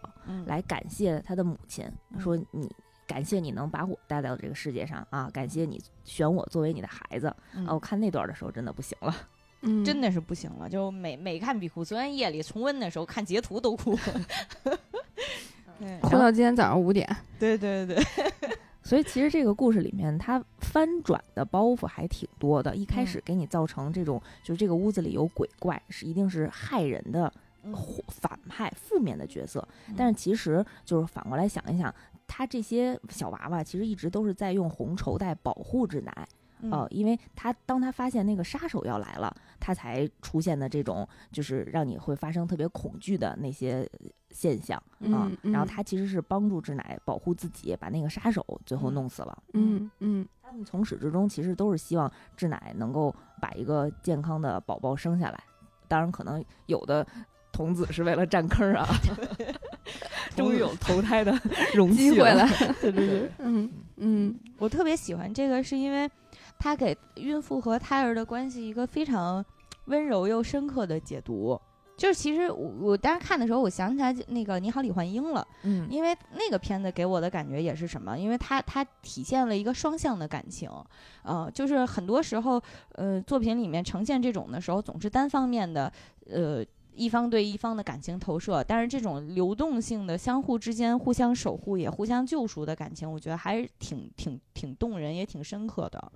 [0.47, 2.71] 来感谢他的母亲，说你
[3.07, 7.73] 感谢你能把我带到这个世界上啊，感谢你选我作为你的孩子啊。
[7.73, 9.15] 我看那段的时候真的不行了，
[9.85, 11.85] 真的是不行了，就每每看必哭。
[11.85, 13.97] 昨天夜里重温的时候看截图都哭，
[16.03, 17.09] 哭到今天早上五点。
[17.39, 17.97] 对对对。
[18.83, 22.75] 所以其实这个故事里面，它翻转的包袱还挺多的。
[22.75, 27.33] 一开始给你造成这种，就是这个屋子里有鬼怪，是一定是害人的
[28.09, 29.67] 反派、负面的角色。
[29.97, 31.95] 但是其实就是反过来想一想，
[32.27, 36.27] 他这些小娃娃其实一直都是在用红绸带保护志乃。
[36.71, 43.89] 呃，因为他当他发现那个杀手要来了，他才出现的这种就是让你会发生特别恐惧的那些
[44.31, 44.81] 现象
[45.13, 45.31] 啊。
[45.43, 49.43] 然后他其实是帮助志乃保护自己，把那个杀手最后弄死了。
[49.55, 55.43] 嗯嗯，他们从始至终其实都是希望志乃能够把一个健康的宝宝生下来。
[55.89, 57.07] 当然，可能有的
[57.53, 58.87] 童子是为了占坑啊。
[60.37, 61.37] 终于有投胎的
[61.93, 62.47] 机会了。
[62.81, 66.09] 对对对，嗯嗯，我特别喜欢这个，是因为。
[66.63, 69.45] 他给孕妇和胎儿的关系一个非常
[69.87, 71.61] 温柔又深刻的解读，
[71.97, 78.17] 就是其实我我当时看的时候，我想起来那个《你好，李焕英》了，嗯，因为那个片子给我的感觉也是什么？
[78.17, 80.71] 因为它它体现了一个双向的感情，
[81.25, 85.93] 呃，就是很多时候，呃，作品里面呈现这种的时候，总是单方面的，
[86.31, 86.65] 呃。
[86.95, 96.13] 一方对一方的感情投射，但是这种流动性的、相互之间互相守护也互相救赎的感情，我觉得还是挺挺挺动人，也挺深刻的。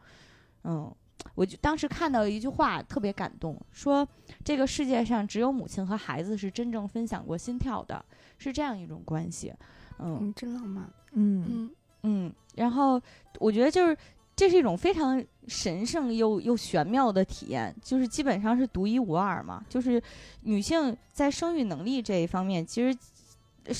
[0.68, 0.92] 嗯，
[1.36, 4.06] 我就当时看到一句话特别感动，说
[4.44, 8.04] 这个世界上只有母亲和孩子是真正分享过心跳的，
[8.36, 9.52] 是这样一种关系。
[9.98, 10.90] 嗯，真浪漫。
[11.12, 11.70] 嗯嗯
[12.02, 12.32] 嗯。
[12.56, 13.00] 然后
[13.38, 13.96] 我觉得就是
[14.34, 19.64] 这是一种非常神圣又又玄妙的体验，就是基本上是独一无二嘛。
[19.68, 20.02] 就是
[20.42, 22.98] 女性在生育能力这一方面，其实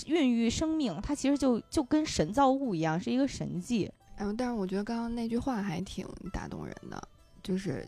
[0.07, 3.91] 孕育生命，它其实就就跟神造物一样，是一个神迹。
[4.17, 7.09] 哎，但是我觉得刚刚那句话还挺打动人的，
[7.43, 7.87] 就是，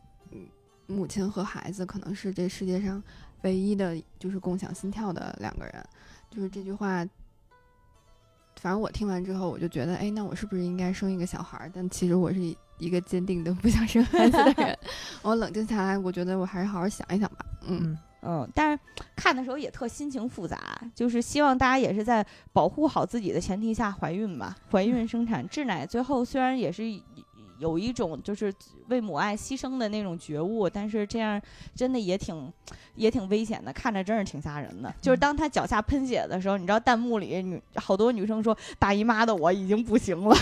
[0.86, 3.02] 母亲和孩子可能是这世界上
[3.42, 5.84] 唯一的，就是共享心跳的两个人。
[6.30, 7.06] 就是这句话，
[8.56, 11.70] 反正我听完之后，我就觉得，哎，那我是不是应该生一个小孩？
[11.72, 12.38] 但其实我是
[12.76, 14.78] 一个坚定的不想生孩子的人。
[15.22, 17.46] 我冷静下来，我觉得我还是好好想一想吧。
[17.62, 17.80] 嗯。
[17.82, 17.98] 嗯，
[18.54, 18.78] 但是
[19.16, 20.58] 看的时候也特心情复杂，
[20.94, 25.48] 就是希望大家也是在保护好自己的前提下怀孕吧，怀孕生产。
[25.48, 26.84] 智乃最后虽然也是
[27.58, 28.52] 有一种就是
[28.88, 31.40] 为母爱牺牲的那种觉悟，但是这样
[31.74, 32.52] 真的也挺
[32.94, 34.94] 也挺危险的，看着真是挺吓人的。
[35.00, 40.36] 就是当他脚下喷血的时候，你知道弹幕里女好多女生说大姨妈的我已经不行了。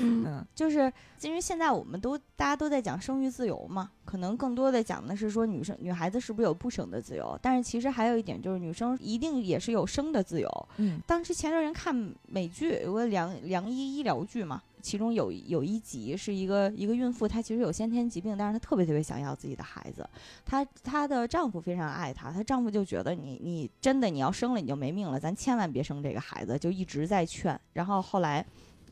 [0.00, 0.92] 嗯， 就是
[1.22, 10.68] 因为现在我们都大家都在讲生育自由嘛，可能更多的讲的是说女生女孩子是不是有不生的自由，但是其实还有一点就是女生一定也是有生的自由。
[10.76, 20.08] 嗯，当时前段时间看美剧有个良良医医疗剧嘛，其中有有一集是一个一个孕妇，她其实有先天疾病，但是她特别特别想要自己的孩子。
[20.44, 27.58] 她她的丈夫非常爱她，她丈夫就觉得你你真的你要生了你就没命了，咱千万别生这个孩子，就一直在劝。
[27.72, 28.44] 然后后来，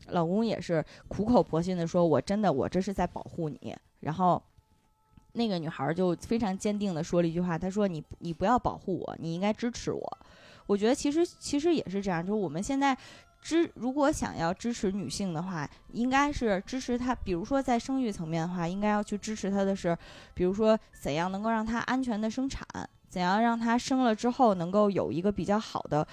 [0.09, 4.41] 老公也是苦口婆心的说：“我真的我这是在保护你。”然后，
[5.33, 10.17] 那个女孩就非常坚定的说了一句话：“她说你你不要保护我，你应该支持我。”
[10.67, 12.97] 我觉得其实其实也是这样，就是我们现在。
[13.39, 17.13] 支如果想要支持女性的话，应该是支持她。
[17.15, 19.95] 比如说在生育层面的话，应该要去支持她的是，
[20.33, 22.67] 比如说怎样能够让她安全的生产，
[23.07, 26.05] 怎样让她生了之后能够有一个比较好的，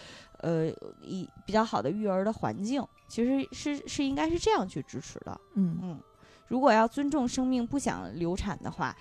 [0.42, 0.68] 呃，
[1.02, 2.86] 一比较好的育儿的环境。
[3.14, 5.40] 其实是是应该是这样去支持的。
[5.54, 6.00] 嗯嗯，
[6.48, 8.96] 如果要尊重生命，不想流产的话，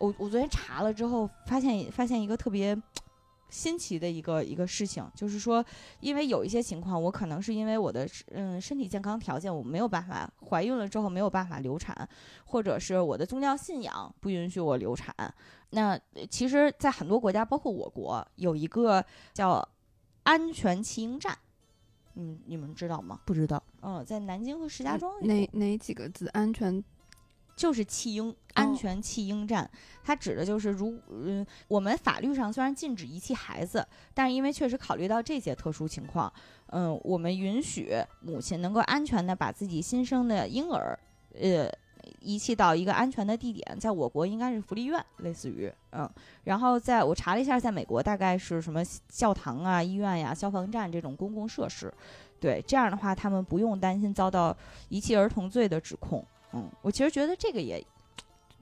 [0.00, 2.76] 我我昨天查了之后发现发现一个特别。
[3.50, 5.64] 新奇的一个一个事情，就是说，
[6.00, 12.08] 因为有一些情况，我可能是因为我的嗯身体健康条件，我没有办法怀孕了之后没有办法流产，
[12.46, 15.14] 或者是我的宗教信仰不允许我流产。
[15.70, 15.96] 那
[16.28, 19.64] 其实，在很多国家，包括我国，有一个叫
[20.24, 21.38] 安全弃婴站，
[22.14, 23.20] 嗯，你们知道吗？
[23.24, 23.62] 不知道。
[23.82, 25.12] 嗯，在南京和石家庄。
[25.26, 26.26] 哪哪几个字？
[26.28, 26.82] 安全。
[27.56, 29.70] 就是弃婴安全弃婴站，
[30.02, 36.32] 它指的就是如嗯，我们法律上虽然禁止遗弃孩子，但是因为确实考虑到这些特殊情况，
[36.70, 37.92] 嗯，我们允许
[38.22, 40.98] 母亲能够安全的把自己新生的婴儿，
[41.40, 41.70] 呃，
[42.20, 46.08] 遗弃到一个安全的地点，在我国应该是福利院，类似于嗯，
[46.44, 51.92] 然后在我查了一下，在美国大概是什么教堂啊、医院呀、消防站这种公共设施，
[52.40, 54.56] 对，这样的话他们不用担心遭到
[54.88, 56.24] 遗弃儿童罪的指控。
[56.52, 57.84] 嗯，我其实觉得这个也，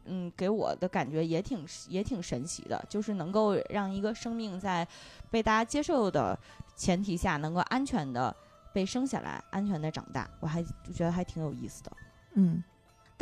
[0.05, 4.87] 嗯，给我的感觉也挺也挺神奇的，就是能够让一个生命在
[5.31, 6.39] 被大家接受的
[6.75, 8.35] 前提下，能够安全的
[8.73, 11.93] 被生下来，安全的长大，我还觉得还挺有意思的。
[12.35, 12.65] 嗯，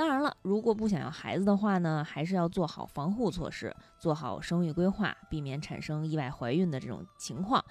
[0.01, 7.63] 当然了，如果不想要孩子的话呢，还是要做好防护措施，做好生育规划，避免产生意外怀孕的这种情况。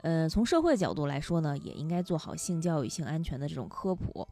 [0.00, 4.26] 呃，从社会角度来说呢，也应该做好性教育、性安全的这种科普。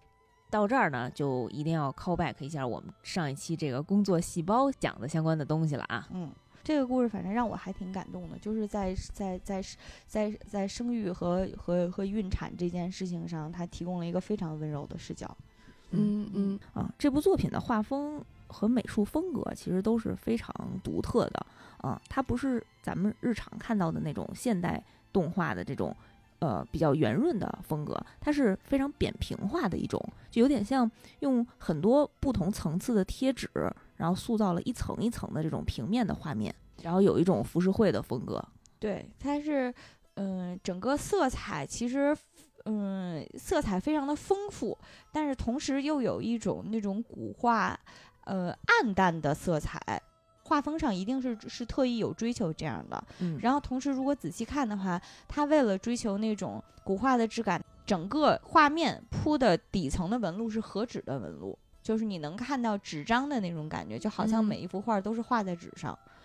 [0.50, 6.08] 到这儿呢，就一定要 call back 一下我们上一期这个工作细胞讲的相关的东西了啊。
[6.10, 6.28] 嗯，
[6.64, 9.62] 这个故事反正让我还挺感动的，就是在在在
[10.08, 15.36] 在在生育和和和孕产这件事情上，他提供了一个非常温柔的视角。
[15.90, 21.46] 嗯嗯啊，这部作品的画风和美术风格其实都是非常独特的
[21.78, 24.82] 啊，它不是咱们日常看到的那种现代
[25.12, 25.94] 动画的这种。
[26.38, 29.98] 呃，比较圆润的风格，它是非常扁平化的一种，
[30.30, 30.88] 就有点像
[31.20, 33.48] 用很多不同层次的贴纸，
[33.96, 38.44] 然后塑造了一层一层的这种平面的画面，然后有一种浮世绘的风格。
[38.78, 39.72] 对，它是，
[40.16, 42.14] 嗯，整个色彩其实，
[42.66, 44.76] 嗯，色彩非常的丰富，
[45.10, 47.78] 但是同时又有一种那种古画，
[48.24, 49.80] 呃，暗淡的色彩。
[50.42, 66.15] 画风上一定是是特意有追求这样的，嗯，然后同时如果仔细看的话，他为了追求那种古画的质感，整个画面铺的底层的纹路是和纸的纹路，就是你能看到纸张的那种感觉，就好像每一幅画都是画在纸上，嗯，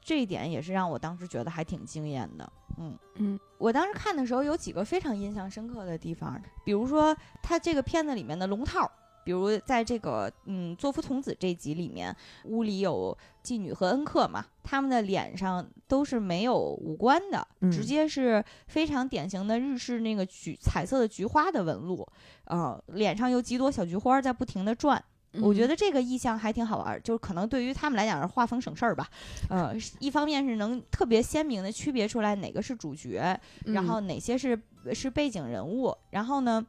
[0.00, 8.90] 这一点也是让我当时觉得还挺惊艳的，嗯嗯，我当时看的时候有几个非常印象深刻的地方，比如说他这个片子里面的龙套。
[9.24, 22.06] 比如在这个嗯《作夫童子》这集里面，屋里有妓女和恩客嘛，他们的脸上都是没有五官的，直接是非常典型的日式那个菊彩色的菊花的纹路，
[22.44, 25.04] 呃，脸上有几朵小菊花在不停的转，
[25.42, 29.08] 我觉得这个意象还挺好玩，就是可能对于他们来讲是画风省事儿吧，
[29.48, 34.60] 呃，一方面是能特别鲜明的区别出来哪个是主角，然后哪些是
[34.92, 36.64] 是背景人物，然后呢。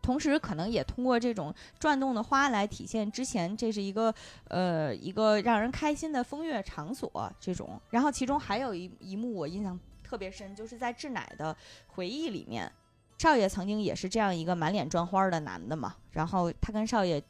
[0.00, 4.14] 同时，可能也通过这种转动的花来体现之前这是一个
[4.44, 7.78] 呃一个让人开心的风月场所这种。
[7.90, 11.54] 然后其中还有一一幕我印象特别深，就是在志乃的
[11.88, 12.72] 回忆里面，
[13.18, 15.94] 少爷曾经也是这样一个满脸妆花的男的嘛。
[16.12, 17.22] 然后他跟少爷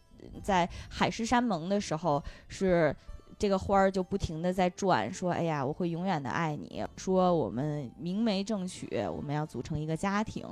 [0.43, 2.95] 在海誓山盟的时候是。
[3.41, 10.45] 这个花儿就不停的在转，说：“哎呀，我会永远的爱你。”说我们明媒正娶，我们要组成一个家庭。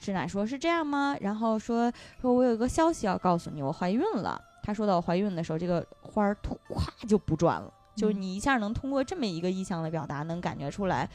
[0.00, 1.88] 师奶说：“是这样吗？”然后说
[2.20, 11.08] ：“说我有一个消息要告诉你，我怀孕了。”她说到我怀孕的时候，这个花儿突咵就不转了，就是你一下能通过这么一个意象的表达，能感觉出来。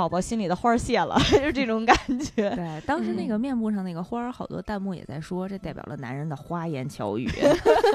[0.00, 2.48] 宝宝心里的花谢了， 就是这种感觉。
[2.56, 7.28] 对，当时那个面部上那个花儿，好多弹幕也在说，这代表了男人的花言巧语。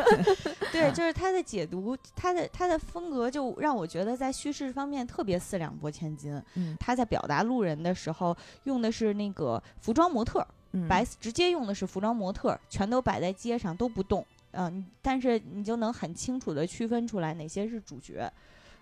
[0.71, 6.39] 对，就是他的解读，他的他的风格，就让我觉得在叙事方面特别四两拨千斤。
[6.53, 10.45] 嗯，他在表达路人的时候，用的是那个服装模特。
[10.87, 18.31] 白直接用的是服装模特，全都摆在街上都不动，嗯，但是你就能很清楚的区分出来哪些是主角。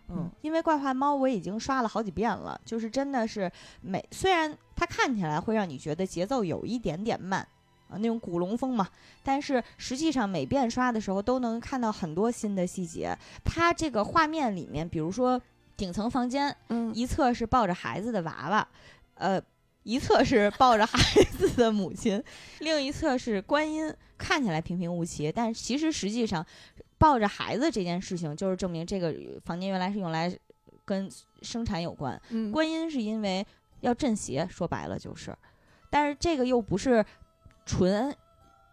[0.09, 3.51] 嗯，因为怪画猫我已经刷了好几遍了，就是真的是
[3.81, 7.39] 每虽然它看起来会让你觉得节奏有一点点慢
[7.87, 8.87] 啊，那种古龙风嘛，
[9.23, 13.17] 但是实际上每遍刷的时候都能看到很多新的细节。
[13.45, 15.41] 它这个画面里面，比如说
[15.77, 18.67] 顶层房间，嗯，一侧是抱着孩子的娃娃，
[19.15, 19.41] 呃，
[19.83, 22.21] 一侧是抱着孩子的母亲，
[22.59, 26.45] 另一侧是观音，看起来平平无奇，但其实实际上。
[27.03, 30.33] 抱着孩子这件事情，就是证明这个房间原来是用来
[30.85, 32.17] 跟生产有关。
[32.49, 33.45] 观音是因为
[33.81, 35.35] 要镇邪，说白了就是，
[35.89, 37.03] 但是这个又不是
[37.65, 38.15] 纯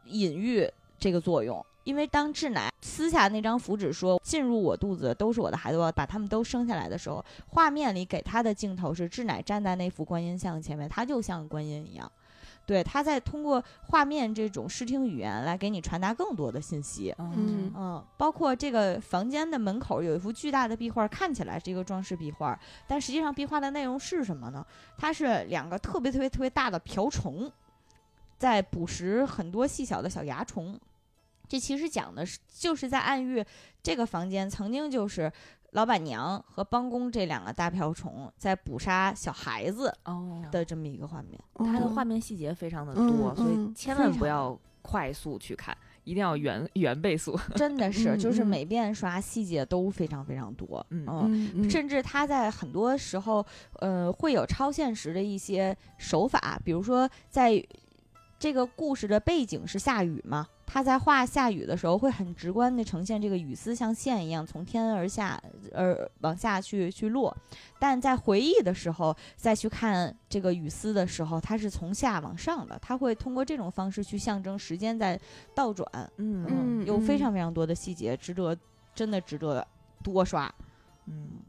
[0.04, 12.08] 隐喻这个作用，因为当智乃撕下那张符纸说进入我肚子都是我的孩子，我要把他们都生下来的时候，画面里给他的镜头是智乃站在那幅观音像前面，他就像观音一样。
[12.70, 17.12] 对，他在通过画面这种视听语言来给你传达更多的信息。
[17.18, 22.56] 嗯嗯，包括这个房间的门口有一幅巨大的壁画，看起来是一个装饰壁画，
[22.86, 24.64] 但实际上壁画的内容是什么呢？
[24.96, 27.50] 它是两个特别特别特别大的瓢虫，
[28.38, 30.78] 在捕食很多细小的小蚜虫。
[31.48, 33.44] 这其实讲的是，就是在暗喻
[33.82, 35.32] 这个房间曾经就是。
[35.72, 39.92] 老板娘和帮工这两个大瓢虫在捕杀小孩子
[40.50, 47.38] 的这么一个画面，它的画面细节非常的多，所以千万不要快速去看，一定要原原倍速。
[47.54, 53.44] 真的 是，就是每遍刷细节都非常非常多，嗯，甚至它在很多时候，
[53.78, 57.62] 呃，会有超现实的一些手法，比如说在
[58.40, 60.48] 这个故事的背景是下雨嘛。
[60.66, 65.40] 他在画下雨的时候，会很直观的呈现这个雨丝像线一样从天而下，
[65.74, 67.36] 而往下去去落。
[67.78, 72.78] 但在回忆的时候，再去看这个雨丝的时候，它是从下往上的。
[72.80, 75.20] 他会通过这种方式去象征时间在
[75.54, 75.86] 倒转。
[76.18, 78.56] 嗯嗯，有非常非常多的细节，值得
[78.94, 79.66] 真的值得
[80.04, 80.50] 多刷。
[81.06, 81.42] 嗯，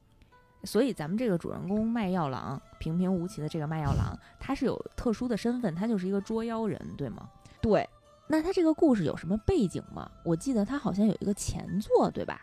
[0.64, 7.30] 所以咱们这个主人公卖药郎平平无奇的这个卖药郎，他是有特殊的身份，他就是一个捉妖人，对吗？
[7.62, 7.88] 对。
[8.28, 10.10] 那他这个故事有什么背景吗？
[10.24, 12.42] 我记得他好像有一个前作，对吧？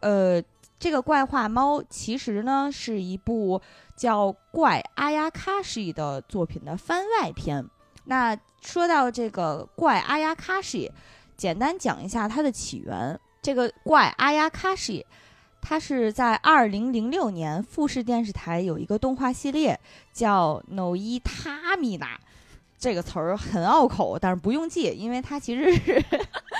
[0.00, 0.42] 呃，
[0.78, 3.60] 这个怪画猫其实呢是一部
[3.94, 7.68] 叫《怪阿亚卡西》的作品的番外篇。
[8.06, 10.90] 那说到这个怪阿亚卡西，
[11.36, 13.18] 简单讲一下它的起源。
[13.42, 15.04] 这个怪阿亚卡西，
[15.68, 19.76] 它是在二零零六年富士电视台有一个动画系列
[20.12, 21.98] 叫《No i Tamina》。
[22.78, 26.00] 这个词儿很拗口，但是不用记，因为它其实是，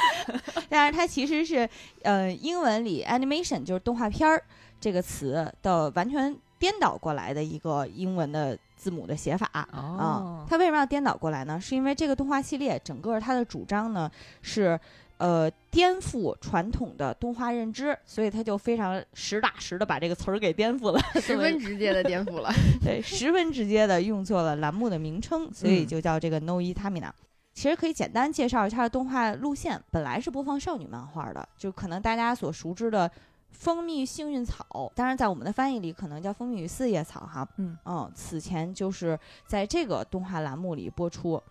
[0.68, 1.68] 但是它其实是，
[2.02, 4.42] 呃，英文里 animation 就是动画片儿
[4.80, 10.44] 这个词的完全颠倒过来的一个英文的字母的写法啊。
[10.48, 11.60] 它为什么要颠倒过来呢？
[11.60, 14.10] 是因为这个动画系列整个它的主张呢
[14.42, 14.76] 是。
[15.18, 22.50] 呃，颠覆传统的动画认知，所以他就非常实打实的把这个词儿给颠覆了，十分直接的颠覆了，
[22.84, 27.10] 对，十分直接的用作了栏目的名称，所以就叫这个 No Itamina。
[27.54, 33.10] 其实可以简单介绍一下动画路线，本来是播放少女漫画的，就可能大家所熟知的
[33.52, 41.42] 蜂蜜幸运草，当然在我们的翻译里可能叫蜂蜜与四叶草哈，嗯嗯，此前就是在这个动画栏目里播出。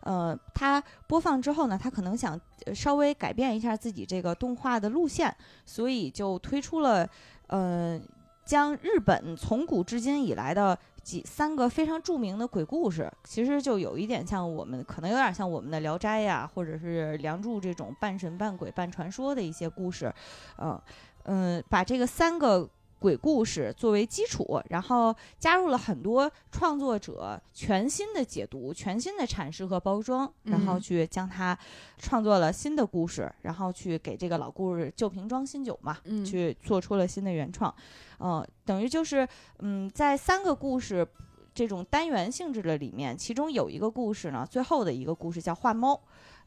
[0.00, 2.38] 呃，他播放之后呢，他可能想
[2.74, 7.08] 稍微改变一下自己这个动画的路线，所以就推出了，
[7.46, 8.00] 呃，
[8.44, 20.12] 将日本从古至今以来的几三个非常著名的鬼故事，其实就有一点像我们，可能有点像我们的《聊斋》呀，或者是《梁祝》这种半神半鬼半传说的一些故事，
[20.58, 20.80] 嗯
[21.24, 22.68] 嗯，把这个三个。
[23.00, 31.58] 鬼故事作为基础，然后加入了很多创作者全新的解读、全新的阐释和包装，然后去将它
[31.96, 35.96] 创作了新的故事，然后去给这个老故事旧瓶装新酒嘛，
[36.26, 37.74] 去做出了新的原创。
[38.18, 39.26] 嗯，等于就是，
[39.60, 41.08] 嗯，在三个故事
[41.54, 45.98] 这种单元性质的里面，其中有一个故事呢，最后的一个故事叫画猫，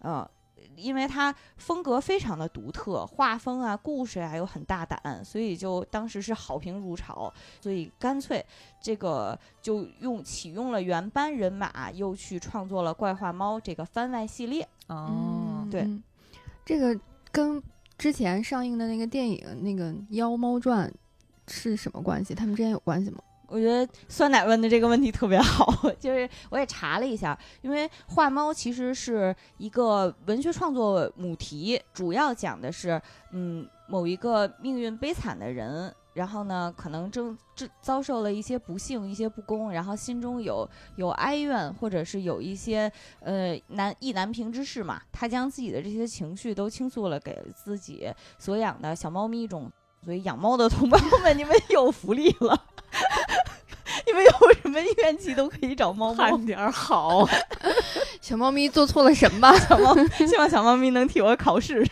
[0.02, 0.30] 嗯。
[0.76, 7.32] 因为它风格非常的独特，画风啊、故事啊又很大胆，所以就当时是好评如潮。
[7.62, 8.46] 所以干脆
[8.82, 14.68] 这个就用启用了原班人马，又去创作了《怪画猫》这个番外系列。
[14.88, 15.88] 哦，对，
[16.66, 17.00] 这个
[17.32, 17.62] 跟
[17.98, 20.92] 之前上映的那个电影《那个妖猫传》
[21.52, 22.34] 是什么关系？
[22.34, 23.20] 他们之间有关系吗？
[23.48, 33.00] 我觉得酸奶问的这个问题特别好， 就是我也查了一下，因为画猫其实是一个文学创作母题，主要讲的是，
[33.32, 49.72] 嗯，某一个命运悲惨的人，然后呢，可能正正遭受了一些不幸、一些不公，然后心中有有哀怨，或者是有一些呃难意难平之事嘛，他将自己的这些情绪都倾诉了给自己所养的小猫咪一种。
[50.04, 52.66] 所以养猫的同胞们，你们有福利了，
[54.06, 56.38] 你们有什么怨气都可以找猫猫。
[56.40, 57.28] 点儿好，
[58.22, 59.52] 小猫咪做错了什么？
[59.60, 59.96] 小猫，
[60.28, 61.88] 希望小猫咪能替我考试。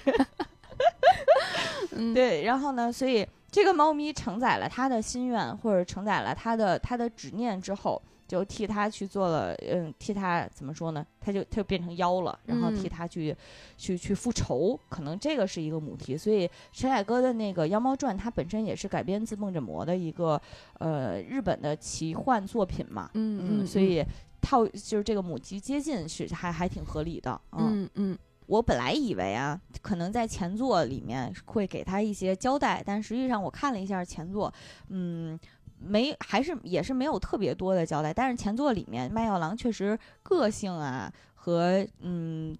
[1.91, 3.27] 嗯对，然后呢，所以。
[3.53, 8.01] 这个猫咪承载了他的心愿，或者承载了他的他的执念之后，
[8.31, 11.05] 就替他去做了，嗯，替他怎么说呢？
[11.19, 13.35] 他就他就变成妖了，然后替他去
[13.75, 14.79] 去去复仇。
[14.87, 16.15] 可能这个是一个母题。
[16.15, 20.41] 所以陈凯歌的那个《妖猫传》，它本身也是改编自梦枕魔的一个
[20.79, 23.09] 呃日本的奇幻作品嘛。
[23.15, 23.67] 嗯嗯。
[23.67, 24.01] 所以
[24.39, 27.41] 套就是这个母题接近是还还挺合理的。
[27.51, 28.17] 嗯嗯。
[28.47, 34.53] 我本来以为啊，可能在前作里面会给他一些交代，但实际上我看了一下前作，
[34.89, 35.39] 嗯，
[35.81, 38.13] 没，还是也是没有特别多的交代。
[38.13, 42.55] 但是前作里面麦药郎确实个性啊和嗯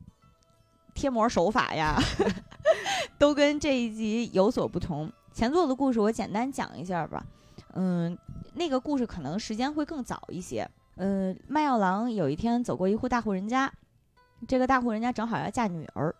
[0.93, 1.97] 贴膜手法呀，
[3.17, 5.11] 都跟这一集有所不同。
[5.33, 7.25] 前作的故事我简单讲一下吧，
[7.73, 8.17] 嗯，
[8.55, 10.69] 那个故事可能时间会更早一些。
[10.95, 13.71] 嗯，麦药郎有一天走过一户大户人家。
[14.47, 16.15] 这个大户人家正好要嫁女儿，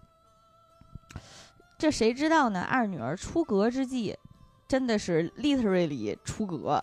[1.76, 2.62] 这谁知道呢？
[2.62, 4.16] 二女儿出阁之际，
[4.72, 6.82] 真的是 literally 出格，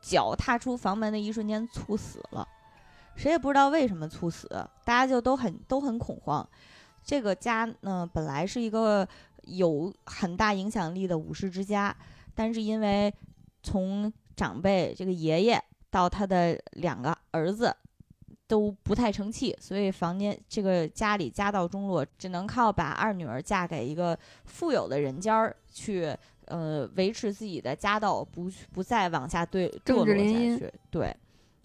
[0.00, 2.44] 脚踏出房门的一瞬间猝死了，
[3.14, 4.48] 谁也不知道为什么猝死，
[4.84, 6.44] 大家就都很都很恐慌。
[7.04, 9.06] 这个家呢，本来是一个
[9.42, 11.96] 有很大影响力的武士之家，
[12.34, 13.14] 但是因为
[13.62, 17.72] 从长辈这个爷爷到他的两个儿子。
[18.48, 26.14] 都不太成器，所以房间这个家里家道中落，只能靠把二女儿嫁给一个富有的人家去，
[26.46, 30.72] 呃，维持自己的家道，不不再往下对堕落下去。
[30.90, 31.16] 对，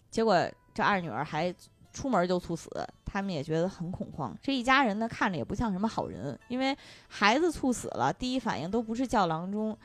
[0.10, 1.54] 结果这二女儿还
[1.92, 2.70] 出门就猝死，
[3.04, 4.36] 他们也觉得很恐慌。
[4.42, 9.78] 这一家人呢，看着也不像什么好人，因为孩子猝死了，第一反应都不是叫郎中。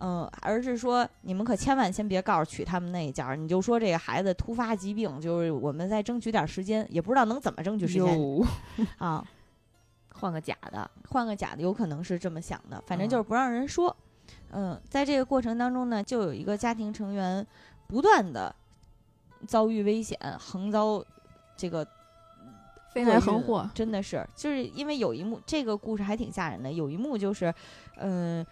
[0.00, 8.18] 嗯，而是说你们可千万先别告诉娶他们那一家，你就说这个孩子突发疾病，就是我们再争取点时间，也不知道能怎么争取时间
[8.98, 9.26] 啊，
[10.14, 13.88] 换个假的，换个假的，有可能是这么想的，反正就是不让人说。
[13.88, 14.07] 嗯，
[14.88, 17.46] 在这个过程当中呢，就有一个家庭成员
[17.86, 18.54] 不断的
[19.46, 21.04] 遭遇危险，横遭
[21.56, 21.86] 这个
[22.92, 27.54] 飞来横祸，真的是，就是因为有一幕，这个故事还挺吓人的，有一幕就是，
[27.96, 28.46] 嗯。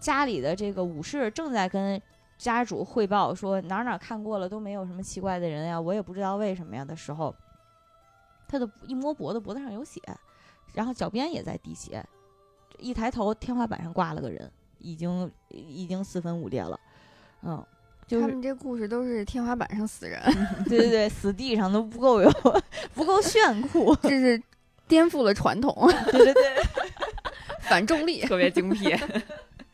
[0.00, 2.00] 家里的这个武士正在跟
[2.36, 7.34] 家主汇报说哪哪看过了都没有什么奇怪的人呀，我也不知道为什么呀的时候，
[8.46, 10.00] 他的一摸脖子，脖子上有血，
[10.72, 12.00] 然后脚边也在滴血，
[12.78, 16.78] 一抬头天花板上挂了个人，已经已经四分五裂了，
[17.42, 17.64] 嗯，
[18.06, 20.20] 就是他们这故事都是天花板上死人，
[20.68, 22.30] 对对对，死地上都不够有
[22.94, 24.40] 不够炫酷，这是
[24.86, 25.74] 颠覆了传统，
[26.10, 26.62] 对对对，
[27.62, 28.94] 反重力特别精辟。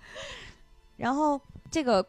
[0.97, 1.41] 然后
[1.71, 2.07] 这个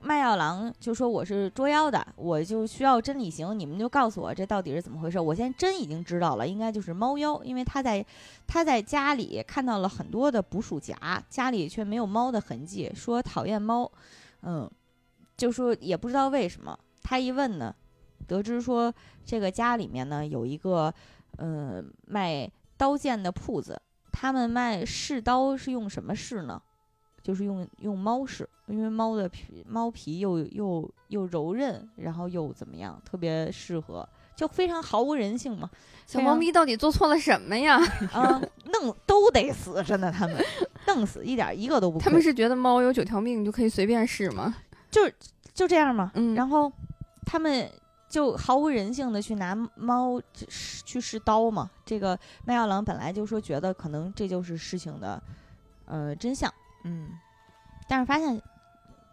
[0.00, 5.18] 卖药郎就说：“我是捉妖的，我就需要真理行，你们就告诉我这到底是怎么回事。
[5.18, 8.04] 我现在真已经知道了，应该就是猫妖，因为他在
[8.46, 10.96] 他在家里看到了很多的捕鼠夹，
[11.28, 13.90] 家里却没有猫的痕迹，说讨厌猫，
[14.42, 14.70] 嗯，
[15.36, 16.78] 就说也不知道为什么。
[17.02, 17.74] 他一问呢，
[18.26, 18.94] 得知说
[19.24, 20.94] 这个家里面呢有一个
[21.38, 23.80] 嗯卖刀剑的铺子，
[24.12, 26.62] 他们卖试刀是用什么试呢？”
[27.28, 35.68] 就是用用猫屎，因为猫的皮猫皮又又又柔韧，然后又怎么样，特别适合，就非常毫无人性嘛。
[36.06, 37.76] 小猫咪到底做错了什么呀？
[38.14, 38.40] 啊，
[38.72, 40.42] 弄都得死，真的，他们
[40.86, 41.98] 弄死一点一个都不。
[41.98, 44.56] 他们是觉得猫有九条命就可以随便试吗？
[44.90, 45.02] 就
[45.52, 46.10] 就这样嘛。
[46.14, 46.34] 嗯。
[46.34, 46.72] 然后
[47.26, 47.70] 他们
[48.08, 51.68] 就毫无人性的去拿猫去试刀嘛。
[51.84, 55.22] 这个麦药郎本来就说觉得可能这就是事情的
[55.84, 56.50] 呃真相。
[56.84, 57.18] 嗯，
[57.88, 58.40] 但是发现，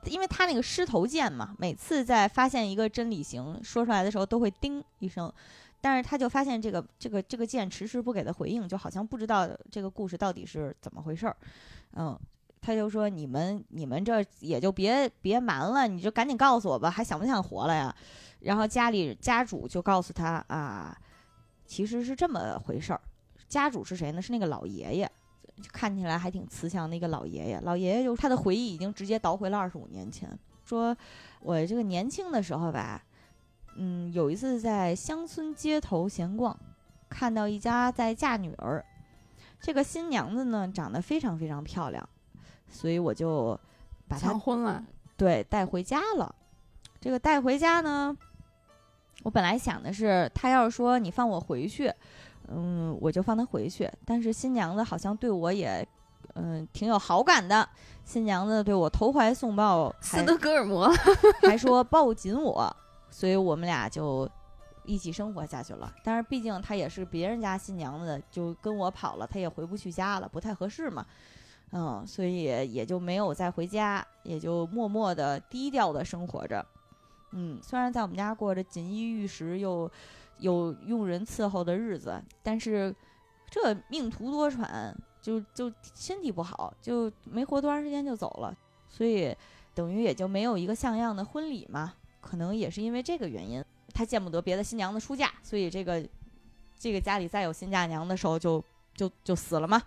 [0.05, 5.31] 因为他那个狮头剑嘛，每次在发现一个真理型说出来的时候，都会叮一声。
[5.81, 11.37] 但是他就发现这个这个这个剑迟迟不给他回应，就好像不知道这个故事到底是怎么回事儿。
[11.93, 12.19] 嗯，
[12.59, 17.95] 他就说：“你们你们这也就别别瞒了，你就赶紧告诉我吧，还想不想活了呀？”
[18.41, 20.97] 然后家里家主就告诉他：“啊，
[21.67, 23.01] 其实是这么回事儿。
[23.47, 24.19] 家主是谁呢？
[24.19, 25.11] 是那个老爷爷。”
[25.71, 30.29] 看起来还挺慈祥的一个老爷爷，老爷爷就他的回忆已经直接倒回了二十五年前，
[30.65, 30.95] 说
[31.39, 33.03] 我这个年轻的时候吧，
[33.77, 36.57] 嗯，有一次在乡村街头闲逛，
[37.09, 38.83] 看到一家在嫁女儿，
[39.61, 42.07] 这个新娘子呢长得非常非常漂亮，
[42.69, 43.59] 所以我就
[44.07, 44.83] 把她抢婚了，
[45.15, 46.35] 对，带回家了。
[46.99, 48.17] 这个带回家呢，
[49.23, 51.93] 我本来想的是，他要是说你放我回去，
[52.49, 53.89] 嗯，我就放他回去。
[54.05, 55.87] 但是新娘子好像对我也，
[56.33, 57.67] 嗯，挺有好感的。
[58.03, 60.87] 新娘子对我投怀送抱，斯德哥尔摩，
[61.41, 62.75] 还说抱紧我，
[63.09, 64.29] 所以我们俩就
[64.83, 65.91] 一起生活下去了。
[66.03, 71.05] 但是毕竟她也是别人家新娘子，就跟我跑了，她也回不去家了，不太合适嘛。
[71.71, 76.63] 嗯，所以也就没有再回家，也就默默的低调的生活着。
[77.31, 79.91] 嗯，虽然在我们家过着锦衣玉食又
[80.39, 82.93] 有佣人伺候的日子，但是
[83.49, 88.55] 这命途多舛，就就身体不好，就没活多长时间就走了，
[88.89, 89.35] 所以
[89.73, 91.93] 等于也就没有一个像样的婚礼嘛。
[92.21, 93.63] 可能也是因为这个原因，
[93.93, 96.03] 他见不得别的新娘子出嫁，所以这个
[96.77, 98.63] 这个家里再有新嫁娘的时候就
[98.95, 99.81] 就就死了嘛。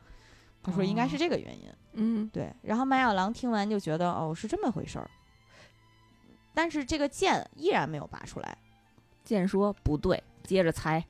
[0.62, 1.68] 他说应该是这个原因。
[1.94, 2.54] 嗯，对。
[2.62, 5.10] 然后麦小狼听完就觉得哦是这么回事儿。
[6.54, 8.58] 但是这个剑依然没有拔出来。
[9.24, 11.04] 剑说不对，接着猜，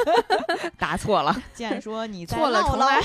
[0.76, 1.34] 答错了。
[1.54, 3.00] 剑说你错了，重来。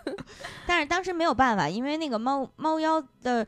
[0.68, 3.46] 但是当时没有办法，因为那个猫猫妖的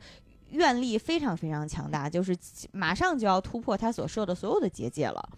[0.49, 2.35] 愿力非常非常强大，就是
[2.71, 5.29] 马上就要突破他所设的所有的结界了。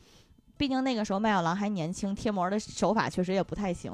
[0.55, 3.91] 毕竟那个时候麦小狼还年轻，贴膜的手法确实也不太行。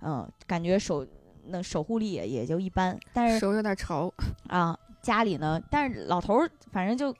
[0.00, 1.04] 嗯，感觉手
[1.46, 2.96] 那守护力也也就一般。
[3.12, 4.12] 但是手有点潮
[4.46, 4.78] 啊。
[5.02, 7.12] 家里呢，但是老头儿反正就。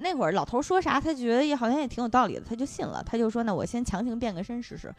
[0.00, 3.02] 那会儿老头说啥，他觉得也好像也挺有道理的，他就信了。
[3.04, 4.92] 他就说：“那我先强行变个身试试。”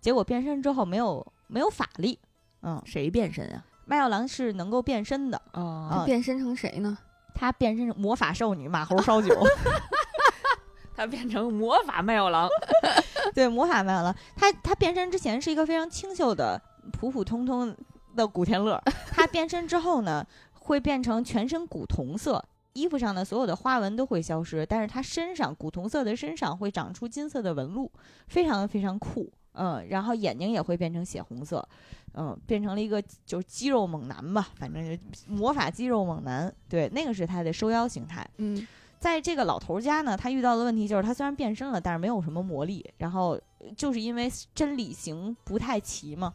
[0.00, 2.18] 结果变身之后没有没有法力。
[2.62, 3.64] 嗯，谁变身啊？
[3.84, 5.40] 麦耀狼是能够变身的。
[5.52, 6.96] 哦，变身成谁呢？
[7.34, 9.32] 他变身成魔法少女马猴烧酒。
[10.96, 12.48] 他变成魔法麦耀狼。
[13.32, 14.14] 对，魔法麦耀狼。
[14.34, 17.76] 他他变身之前是一个非常清秀的、普普通通
[18.16, 18.82] 的古天乐。
[19.12, 22.44] 他变身之后呢，会变成全身古铜色。
[22.78, 27.90] 衣服上的所有的花纹都会消失，但是他身上古铜色的身上会长出金色的纹路，
[28.28, 31.66] 非常非常酷，嗯，然后眼睛也会变成血红色，
[32.14, 38.66] 嗯，变成了一个就是肌肉猛男吧，反正就魔法肌肉猛男，对，那个是他的收妖形态，嗯，
[38.98, 43.40] 在这个老头家呢，他遇到的问题就是他虽然变身了，但是没有什么魔力，然后
[43.76, 46.34] 就是因为真理型不太齐嘛。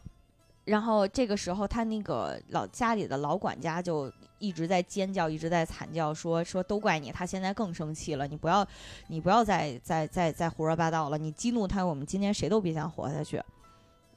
[0.64, 8.66] 然后这个时候，他那个老家里的老管家就一直在尖叫，一直在惨叫，说说都怪你，他现在更生气了，你不要，
[9.08, 13.42] 你不要再再再再胡说八道了，你激怒他，我们今天谁都别想活下去。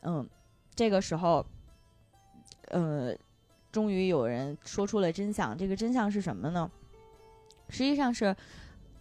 [0.03, 0.25] 嗯，
[0.73, 1.45] 这个时候，
[2.69, 3.13] 呃，
[3.69, 6.71] 终于有人说出了真相，这个真相是什么呢？
[7.67, 8.33] 实际上是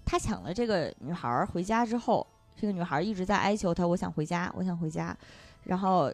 [0.05, 2.27] 他抢了这个女孩回家之后，
[2.57, 5.17] 这个女孩一直在哀求他，我想回家，我想回家，
[5.63, 6.13] 然后。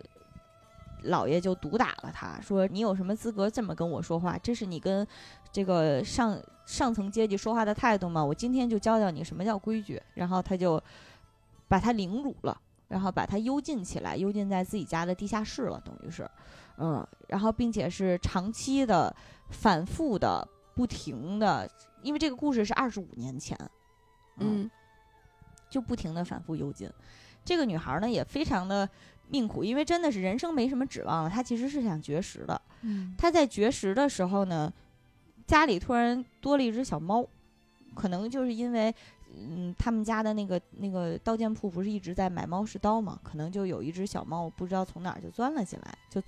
[1.05, 4.38] 老爷就毒打了他，说：“你有什么资格这么跟我说话？
[4.38, 5.07] 这是你跟
[5.50, 8.24] 这个上上层阶级说话的态度吗？
[8.24, 10.82] 我今天就教教你什么叫规矩。”然后他就
[11.68, 16.30] 把他凌辱了，然后把他幽禁起来，幽禁在自己家的地下室了，等于是，
[16.78, 19.14] 嗯，然后并且是长期的、
[19.50, 21.68] 反复的、不停的，
[22.03, 23.59] 因为这个故事是二十五年前，
[24.38, 24.70] 嗯，
[25.68, 26.90] 就不停的反复幽禁。
[27.44, 28.88] 这个女孩呢，也非常的。
[29.32, 31.30] 命苦，因为真的是人生没什么指望了。
[31.30, 32.60] 他其实是想绝食的。
[32.82, 34.70] 嗯，他在绝食的时候呢，
[35.46, 37.26] 家里突然多了一只小猫，
[37.94, 38.94] 可能就是因为，
[39.34, 45.98] 嗯，他们家的那个那个刀剑铺不是一直在买猫食刀嘛，可能就有一只小猫不知道从哪儿就钻了进来。
[46.10, 46.22] 就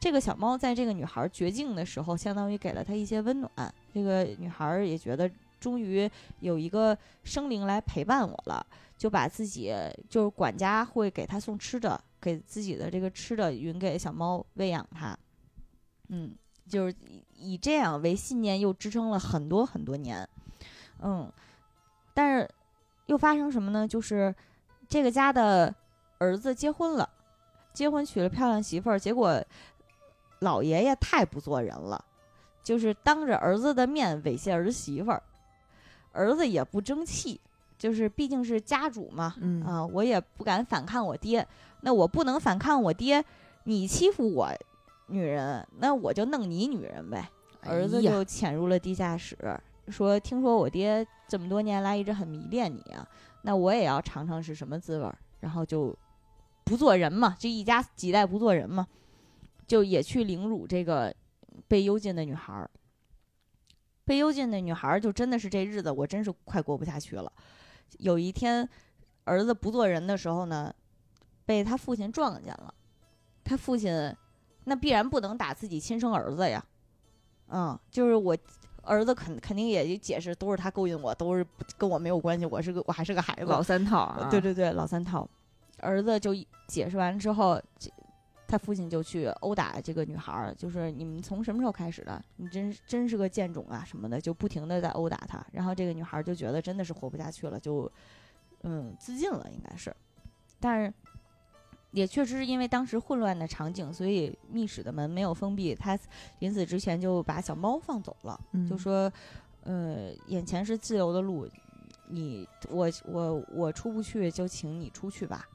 [0.00, 3.50] 这个小猫在这个女孩绝境的时候，相当于给了她一些温暖。
[3.94, 5.30] 这个女孩也觉得
[5.60, 9.72] 终于有一个生灵来陪伴我了，就把自己
[10.08, 12.00] 就是管家会给她送吃的。
[12.20, 15.16] 给自己的这个吃的匀给小猫喂养它，
[16.08, 16.34] 嗯，
[16.68, 16.94] 就是
[17.36, 20.28] 以这样为信念，又支撑了很多很多年，
[21.00, 21.30] 嗯，
[22.12, 22.50] 但是
[23.06, 23.86] 又发生什么呢？
[23.86, 24.34] 就是
[24.88, 25.74] 这个家的
[26.18, 27.08] 儿子结婚了，
[27.72, 29.40] 结婚娶了漂亮媳妇儿，结果
[30.40, 32.04] 老爷爷太不做人了，
[32.64, 35.22] 就是当着儿子的面猥亵儿媳妇儿，
[36.12, 37.40] 儿子也不争气，
[37.78, 41.46] 就是毕竟是家主嘛，嗯啊，我也不敢反抗我爹。
[41.80, 43.24] 那我不能反抗我爹，
[43.64, 44.52] 你欺负我
[45.06, 47.30] 女人，那我就弄你女人呗。
[47.62, 49.36] 儿子就潜入了地下室，
[49.88, 53.06] 说：“听说我爹这么多年来一直很迷恋你啊，
[53.42, 55.96] 那我也要尝尝是什么滋味。”然后就
[56.64, 58.86] 不做人嘛，这一家几代不做人嘛，
[59.66, 61.14] 就也去凌辱这个
[61.66, 62.70] 被幽禁的女孩儿。
[64.04, 67.32] 被幽禁的女孩儿就真的是这日子，我真是快过不下去了。
[67.98, 68.68] 有一天，
[69.24, 70.74] 儿子不做人的时候呢。
[71.48, 72.74] 被他父亲撞见了，
[73.42, 74.14] 他父亲
[74.64, 76.62] 那必然不能打自己亲生儿子呀，
[77.48, 78.36] 嗯，就是我
[78.82, 81.46] 儿子肯肯定也解释，都是他勾引我，都是
[81.78, 83.46] 跟我没有关系，我是个我还是个孩子。
[83.46, 85.26] 老三套啊，对对对，老三套。
[85.78, 86.34] 儿子就
[86.66, 87.58] 解释完之后，
[88.46, 92.22] 他父亲就去殴打这个女孩儿，就是你们从什么时候开始的？
[92.36, 95.42] 你真真是个贱种啊什么的，就不停的在殴打他。
[95.50, 97.90] 然后这个女孩就觉得真的是活不下去了，就
[98.64, 99.94] 嗯自尽了，应该是。
[100.60, 100.92] 但是
[101.98, 105.74] 也确实是因为当时混乱的场景，所以密室的门没有封闭。
[105.74, 105.98] 他
[106.38, 108.40] 临死之前就把小猫放走了，
[108.70, 109.12] 就说
[109.64, 111.48] 呃眼前是自由的路，
[112.06, 115.48] 你我我我出不去，就请你出去吧。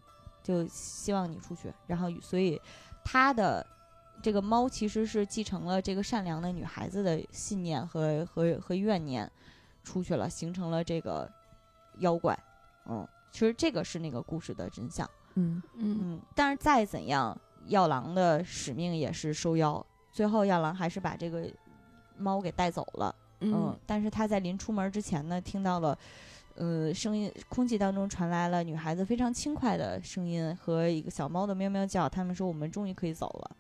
[0.44, 2.60] 就希望你出去，然后所以
[3.06, 3.66] 他的
[4.22, 9.32] 这个猫其实是继承了这个善良的女孩子的信念和和和怨念，
[9.86, 11.32] 出去了，形成了这个
[12.00, 12.38] 妖怪。
[12.86, 15.10] 嗯，其实这个是那个故事的真相。
[15.36, 17.36] 嗯嗯，但是再怎样，
[17.68, 21.50] 药郎的使命也是收妖，最后药郎还是把这个
[22.18, 23.16] 猫给带走了。
[23.40, 25.98] 嗯，但是他在临出门之前呢，听到了。
[26.56, 32.08] 呃，声音，空气当中传来了女孩子非常轻快的声音和一个小猫的喵喵叫。
[32.08, 33.58] 他们说：“我们终于可以走了。”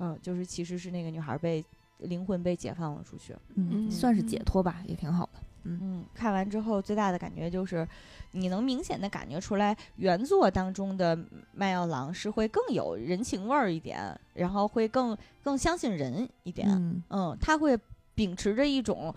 [0.00, 1.62] 嗯，就是其实是那个女孩被
[1.98, 5.40] 灵魂被解放了出去，嗯，算是解脱吧，也挺好的。
[5.64, 7.86] 嗯，看完之后最大的感觉就是，
[8.32, 11.18] 你能明显的感觉出来，原作当中的
[11.52, 16.68] 麦药郎是会更有人情味儿一点，然后会更更相信人一点。
[17.10, 17.78] 嗯，他会
[18.14, 19.14] 秉持着一种。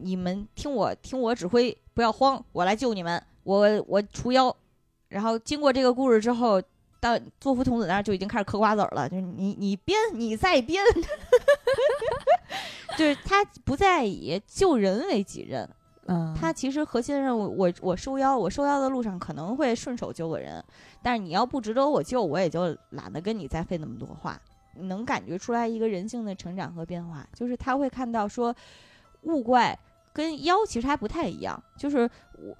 [0.00, 4.54] 你们听我听我指挥，不要慌，我来救你们，我我除妖。
[5.08, 6.62] 然后经过这个故事之后，
[7.00, 10.84] 到作福童子那儿就已经开始嗑瓜子了，就是你你编你再编，
[12.96, 15.68] 就是他不再以救人为己任。
[16.08, 20.62] 嗯，他其实核心任务，我我收妖，我收妖的路上可能会顺手救个人，
[21.02, 24.40] 但是你要不值得我救，我也就懒得跟你再费那么多话。
[24.80, 28.54] 能感觉出来一个人性的成长和变化，就是他会看到说
[29.22, 29.78] 物怪。
[30.10, 32.10] 跟妖其实还不太一样，就是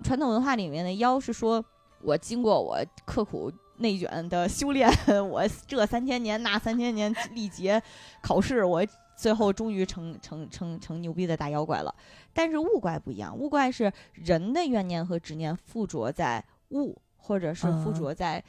[0.04, 1.64] 传统文化里面的妖是说，
[2.02, 4.88] 我经过我刻苦内卷的修炼，
[5.28, 7.82] 我这三千年那三千年历劫
[8.22, 8.84] 考试，我
[9.18, 11.94] 最后终于成成成成牛逼的大妖怪了。
[12.32, 18.42] 但是物怪不一样，物怪是人的怨念和执念附着在物，或者是附着在。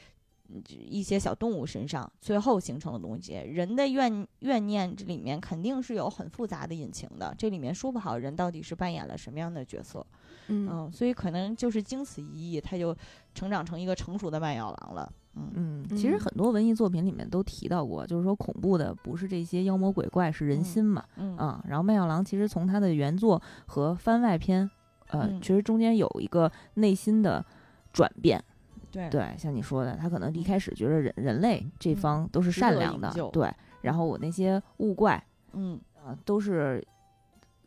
[0.67, 10.03] 一些小动物身上，最后形成的东西，人的怨怨念这里面肯定是有很复杂的隐情的，这里面说不好人到底是扮演了什么样的角色，
[10.47, 12.97] 嗯，所以可能就是经此一役，他就
[13.35, 15.51] 成长成一个成熟的卖药郎了，嗯。
[15.55, 21.35] 嗯，其实很多文艺作品里面都提到过，就是说恐怖的不是这些妖魔鬼怪，是人心嘛，嗯。
[21.37, 24.69] 啊，然后麦小狼其实从他的原作和番外篇，
[25.07, 27.45] 呃，其实中间有一个内心的
[27.91, 28.43] 转变。
[28.91, 29.09] 对。
[29.09, 33.51] 对，像你说的，他可能一开始觉得人人类这方都是善良的，对。
[33.81, 35.23] 然后我那些物怪，
[35.53, 35.79] 嗯。
[36.01, 36.81] 啊，都是，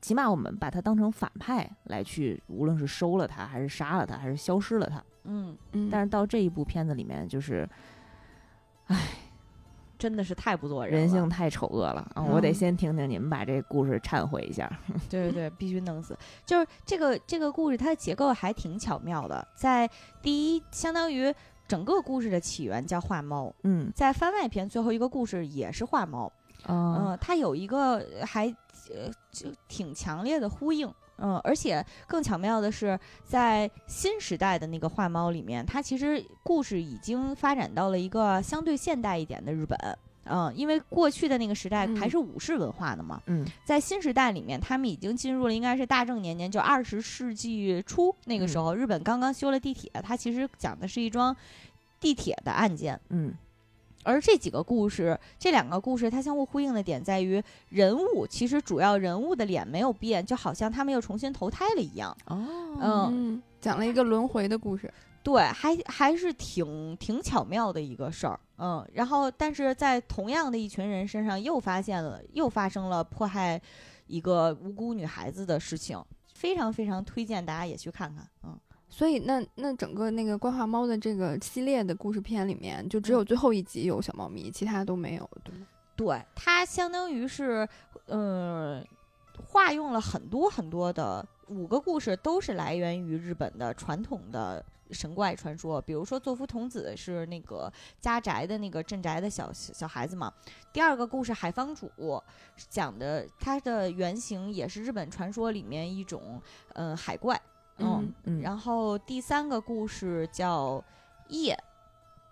[0.01, 5.89] 起码我们把他当成反派来去，无论是收了他，还是杀了他，还是消失了他，嗯嗯。
[5.91, 7.68] 但是到这一部片子里面，就是，
[8.87, 8.97] 唉。
[9.99, 12.25] 真的是太不做人，人性太丑恶了啊！
[12.25, 14.68] 我得先听听你们把这故事忏悔一下。
[15.09, 16.18] 对对对，必须弄死。
[16.45, 19.47] 就是这个这个故事，它的结构还挺巧妙的。
[19.55, 19.89] 在
[20.20, 21.33] 第一，相当于
[21.68, 23.55] 整个故事的起源叫画猫。
[23.62, 26.33] 嗯，在番外篇最后一个故事也是画猫。
[26.66, 28.49] 嗯，它有一个还
[28.91, 30.93] 呃就挺强烈的呼应。
[31.19, 39.79] 嗯，而且更巧妙的是，在新时代的那个画猫里面，它其实故事已经发展到了一个相对现代一点的日本。
[40.25, 43.21] 嗯，因为过去的那个时代还是武士文化的嘛。
[43.27, 51.37] 嗯，在新时代里面，他们已经进入了应该是大正年间，就二十世纪初那个时候，日本刚刚修了地铁，它其实讲的是一桩
[52.01, 52.99] 地铁的案件。
[53.11, 53.35] 嗯。
[54.03, 62.17] 而这几个故事，这两个故事，它相互呼应的点在于，人物其实主要人物的脸没有变，就好像他们又重新投胎了一样。
[62.27, 64.93] 哦，嗯，讲了一个轮回的故事，
[65.23, 68.39] 对，还还是挺挺巧妙的一个事儿。
[68.59, 73.61] 嗯，然后但是在同样的一群人身上，又发现了，又发生了迫害
[74.07, 76.03] 一个无辜女孩子的事情，
[76.35, 78.27] 非常非常推荐大家也去看看。
[78.43, 78.59] 嗯。
[78.95, 85.66] 所以，那那整个那个怪画猫的这个系列的故事片里面，就只有最后一集有小猫咪，其他都没有，对吗？
[85.97, 87.66] 对，它相当于是，
[88.05, 88.84] 呃，
[89.47, 95.80] 化用了很多很多的五个故事，都是来源于日本的传统的神怪传说。
[95.80, 100.30] 比如说，作福童子是那个家宅的那个镇宅的小小孩子嘛。
[100.70, 101.90] 第二个故事海方主
[102.68, 106.38] 讲的，它的原型也是日本传说里面一种，
[106.74, 107.40] 呃，海怪。
[108.24, 110.83] 嗯，然后第三个故事叫
[111.28, 111.57] 夜，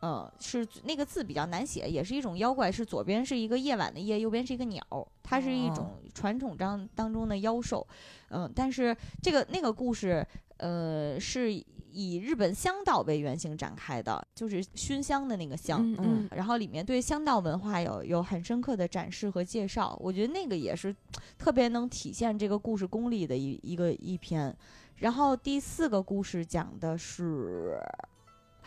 [0.02, 4.82] 嗯，是那个字比较难写，也是一种妖怪，是左边是一个夜晚的夜，右边是一个鸟，
[5.22, 7.86] 它是一种传统当当中的妖兽。
[8.30, 10.26] 嗯，但是这个那个故事，
[10.58, 11.52] 呃，是
[11.92, 15.94] 以日本香道为原型展开的，就是熏香的那个香。
[15.98, 20.94] 嗯，然后里面对香道文化有有很深刻的展示和介绍，我觉得那个也是
[21.36, 24.56] 特别能体现这个故事功力的一一个一篇。
[25.00, 27.80] 然后第四个故事讲的是，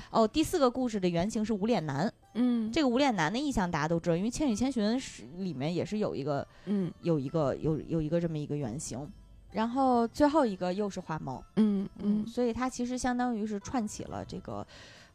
[0.10, 2.12] 哦，第四个故事的原型是无脸男。
[2.34, 9.08] 嗯，这个无脸男的意象大家都知道，因为《千与千寻》是里面也是有一个，嗯，有一个有有一个这么一个原型。
[9.52, 11.44] 然后最后一个又是花猫。
[11.58, 14.66] 嗯嗯，所以它其实相当于是串起了这个，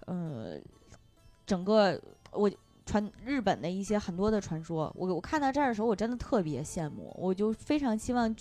[0.07, 0.57] 呃，
[1.45, 2.01] 整个
[2.31, 2.49] 我
[2.87, 4.93] 传日本的一些很多的传说。
[4.97, 8.33] 我我看到这儿的时候，我真的特别羡慕，我就非常希望。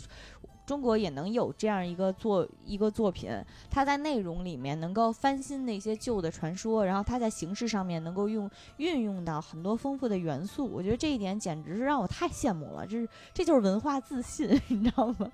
[0.68, 3.32] 中国也能有这样一个作一个作品，
[3.72, 10.70] 它在内容里面能够翻新那些旧的传说，然后它在形式上面能够用运用到很多丰富的元素。
[10.70, 15.32] 我觉得这一点简直是让我太羡慕了，这是这就是文化自信，你知道吗？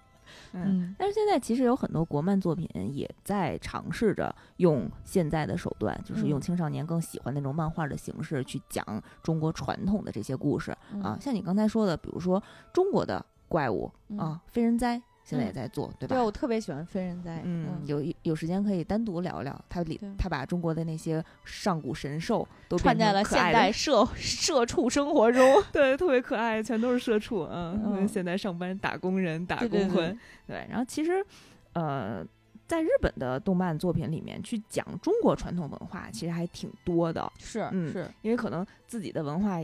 [0.52, 8.86] 嗯，但是现在其实有很多国漫作品也在尝试着用现在的手段，就是用青少年更喜欢那种漫画的形式去讲
[9.24, 10.72] 中国传统的这些故事
[11.02, 11.18] 啊。
[11.20, 15.02] 像你刚才说的，比如说中国的怪物啊，非人哉。
[15.24, 16.16] 现在也在做，对吧？
[16.16, 17.42] 对，我特别喜欢非人哉。
[17.44, 19.60] 嗯，有有时间可以单独聊聊。
[19.70, 27.48] 他里他把中国的那些上古神兽都串在了现代社社畜生活中， 对，特别可爱，全都是社畜。
[27.50, 30.18] 嗯，现在上班打工人打工魂。
[30.46, 31.26] 对，然后其实，
[31.72, 32.26] 呃，
[32.68, 37.32] 在日本的动漫作品里面去讲中国传统文化，其实还挺多的。
[37.38, 39.60] 是，嗯，是因为可能自己的文化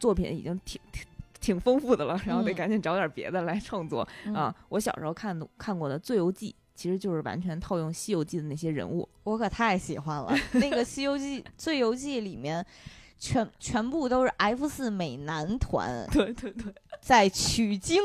[0.00, 1.04] 作品已经挺挺
[1.40, 1.60] 挺。
[1.60, 4.54] 丰富的了，然后得赶紧找点别的来创作啊！
[4.70, 10.32] 我小时候看看过的《醉游记》，其实就是完全套用《西游记》的那些人物，我可太喜欢了。
[10.54, 12.64] 那个《西游记》《醉游记》里面，
[13.18, 18.00] 全全部都是 F 四美男团， 对对对，在取经。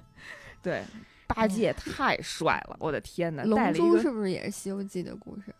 [0.62, 0.84] 对，
[1.26, 3.44] 八戒太帅了，我的天哪！
[3.44, 5.54] 龙珠是不是也是《西游记》的故事？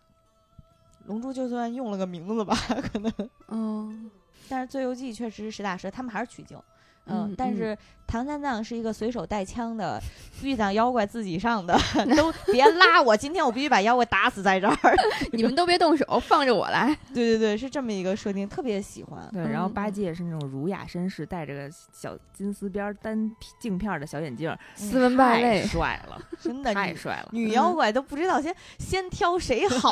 [1.07, 2.55] 龙珠就算用了个名字吧，
[2.93, 3.13] 可能。
[3.49, 4.11] 嗯，
[4.49, 6.61] 但是《醉游记》确实是实打实，他们还是取经。
[7.07, 7.77] 嗯，但是
[8.07, 10.01] 唐三藏是一个随手带枪的，
[10.43, 11.77] 遇到妖怪自己上的，
[12.17, 14.77] 都别拉我，今天我必须把妖怪打死在这儿，
[15.33, 16.97] 你们都别动手，放着我来。
[17.15, 19.29] 对对对，是这么一个设定，特别喜欢。
[19.33, 27.29] 对，然后八戒是那种儒雅绅士，戴着个小金丝边单镜片的小眼镜，斯文败类，帅了，真的太帅了。
[27.33, 29.91] 女妖怪都不知道先先挑谁好。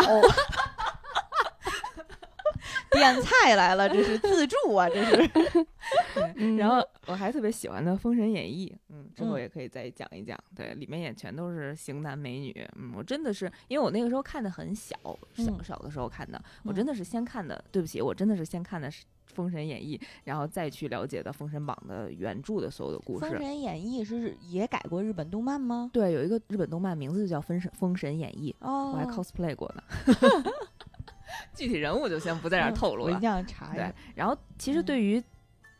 [2.99, 5.30] 点菜来了，这是自助啊，这是。
[6.57, 10.38] 然后我还特别喜欢的《封神演义》，嗯，之后也可以再讲一讲。
[10.55, 12.68] 对，里面也全都是型男美女。
[12.76, 14.96] 嗯，我真的是，因为我那个时候看的很小，
[15.34, 17.64] 小小的时候看的，我真的是先看的。
[17.72, 19.03] 对不起，我真的是先看的是
[19.34, 23.26] 《封神演义》，然后再去了解的《封神榜》的原著的所有的故事。
[23.28, 25.90] 《封神演义》是也改过日本动漫吗？
[25.92, 29.82] 对，有一个日本动漫名字就叫《封神封神演义》，哦，我还 cosplay 过呢。
[31.55, 33.12] 具体人物就先不在这儿透露了。
[33.12, 35.22] 我一定要查对，然后其实对于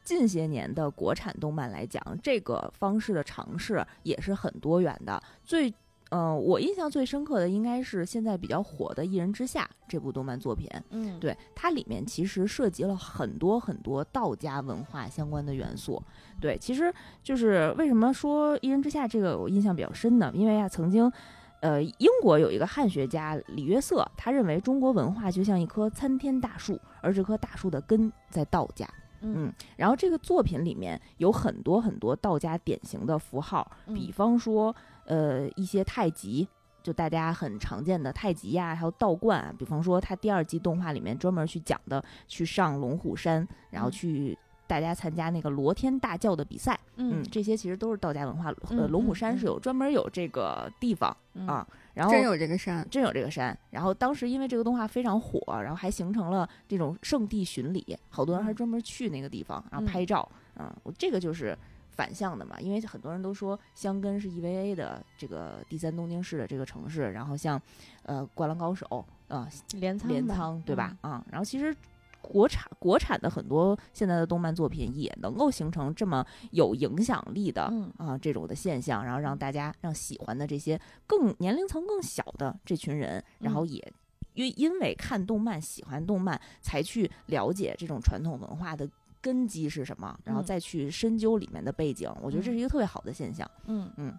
[0.05, 5.23] 近些年的国产动漫来讲，这个方式的尝试也是很多元的。
[5.45, 5.73] 最，
[6.11, 10.67] 嗯，我印象最深刻的应该是现在比较火的《一人之下》这部动漫作品。
[10.91, 16.03] 嗯，对，它里面其实涉及了很多很多道家文化相关的元素。
[16.41, 16.91] 对，其实
[17.23, 20.31] 就是为什么说《一人之下》这个我印象比较深呢？
[20.35, 21.13] 因为啊，曾经。
[21.61, 28.89] 呃，英国有一个汉学家李约瑟，他认为中国文化就像一棵参天大树，而这棵大树的根在道家。
[29.21, 34.75] 嗯，然后这个作品里面有很多很多道家典型的符号，比方说，
[35.07, 36.47] 呃，一些太极，
[36.83, 39.53] 就大家很常见的太极呀，还有道观。
[39.59, 44.39] 比方说，他第二季动画里面专门去讲的，去上龙虎山，然后去。
[44.69, 48.53] 大家参加那个罗天大教的比赛，嗯，这些其实都是道家文化。
[48.69, 51.11] 呃，龙虎山是有专门有这个地方
[51.47, 53.57] 啊，然后真有这个山，真有这个山。
[53.71, 60.29] 然后当时因为这个动画非常火，然后还形成了这种圣地巡礼，好多人还专门去那个地方，然后拍照。
[60.57, 61.57] 嗯，我这个就是
[61.93, 67.61] 反向的嘛，因为很多人都说香根是 EVA 的这个第三东京市的这个城市，然后像
[68.03, 70.95] 呃灌篮高手啊，镰仓镰仓对吧？
[71.01, 71.75] 啊，然后其实。
[72.21, 83.93] 国产国产的很多现在的动漫作品也能够形成这么有影响力的啊这种的现象，然后让大家让喜欢的这些更年龄层更小的这群人，然后也
[84.35, 88.87] 因因为看动漫喜欢动漫，才去了解这种传统文化的
[89.23, 92.13] 根基是什么，然后再去深究里面的背景。
[92.21, 93.49] 我觉得这是一个特别好的现象。
[93.67, 94.19] 嗯嗯，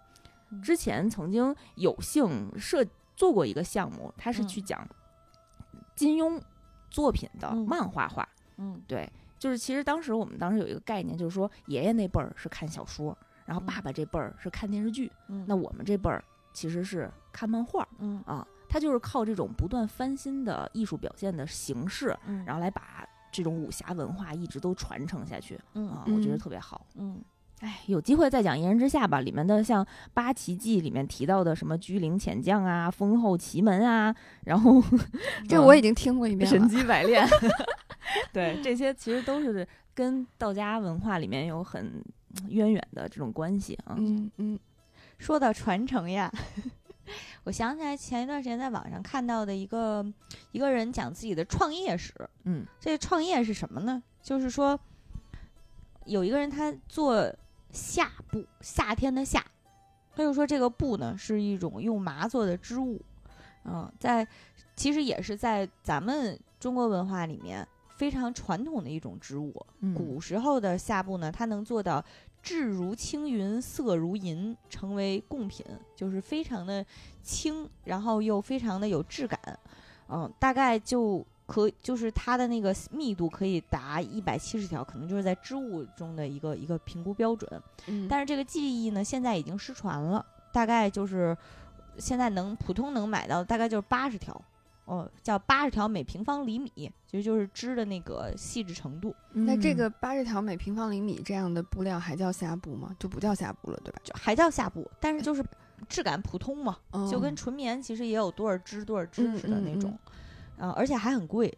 [0.62, 2.84] 之前曾经有幸设
[3.14, 4.84] 做过一个项目，他是去讲
[5.94, 6.40] 金庸。
[6.90, 8.28] 作品的漫画化。
[8.58, 13.16] 嗯，对，就是其实当时我们当时有一个概念，就是说爷爷那辈儿是看小说，
[13.46, 15.10] 然后爸爸这辈儿是看电视剧，
[15.46, 16.22] 那我们这辈儿
[16.52, 17.88] 其实是看漫画。
[17.98, 22.14] 嗯啊，他就是靠这种不断翻新的艺术表现的形式，
[22.44, 25.58] 然后来把这种武侠文化一直都传承下去。
[25.74, 26.84] 嗯啊，我觉得特别好。
[26.96, 27.22] 嗯。
[27.60, 29.20] 哎，有机会再讲《一人之下》吧。
[29.20, 29.84] 里面的像
[30.14, 34.82] 《八奇记》里面提到的什么居灵遣将啊、封后奇门啊，然后
[35.46, 36.58] 这 我已经听过一遍了。
[36.58, 37.26] 神机百炼，
[38.32, 42.02] 对，这些其实都是跟道家文化里面有很
[42.48, 43.94] 渊远的这种关系啊。
[43.98, 44.58] 嗯嗯，
[45.18, 46.32] 说到传承呀，
[47.44, 50.02] 我想起来前一段时间在网上看到的一个
[50.52, 52.14] 一个人讲自己的创业史。
[52.44, 54.02] 嗯，这创业是什么呢？
[54.22, 54.80] 就是说
[56.06, 57.30] 有一个人他做。
[57.72, 59.44] 夏布，夏天的夏，
[60.14, 63.00] 他就说这个布呢是一种用麻做的织物，
[63.64, 64.26] 嗯，在
[64.76, 67.66] 其实也是在咱们中国文化里面
[67.96, 69.54] 非常传统的一种织物。
[69.94, 72.04] 古时候的夏布呢，它能做到
[72.42, 75.64] 质如青云，色如银，成为贡品，
[75.94, 76.84] 就是非常的
[77.22, 79.38] 轻，然后又非常的有质感，
[80.08, 81.24] 嗯，大概就。
[81.50, 87.60] 可就是它的那个密度可以达一百七十条，可能就是在织物中的一个一个评估标准。
[87.88, 91.36] 嗯，但是这个技艺呢，现在已经失传了，大概就是
[91.98, 94.40] 现在能普通能买到大概就是八十条，
[94.84, 96.70] 哦，叫八十条每平方厘米，
[97.10, 99.12] 其实就是织的那个细致程度。
[99.32, 102.94] 那这个八十条每平方厘米这样的布料还叫纱布吗？
[102.96, 104.00] 就不叫纱布了，对吧？
[104.04, 105.44] 就还叫纱布，但是就是
[105.88, 106.78] 质感普通嘛，
[107.10, 109.98] 就跟纯棉其实也有多少织多少织似的那种。
[110.60, 111.52] 啊，而且还很贵，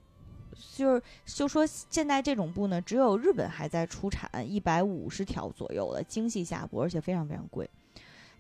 [0.77, 7.69] 就是就说现在这种布呢，只有日本还在出产一百五十条左右的精细下布，而且非常非常贵。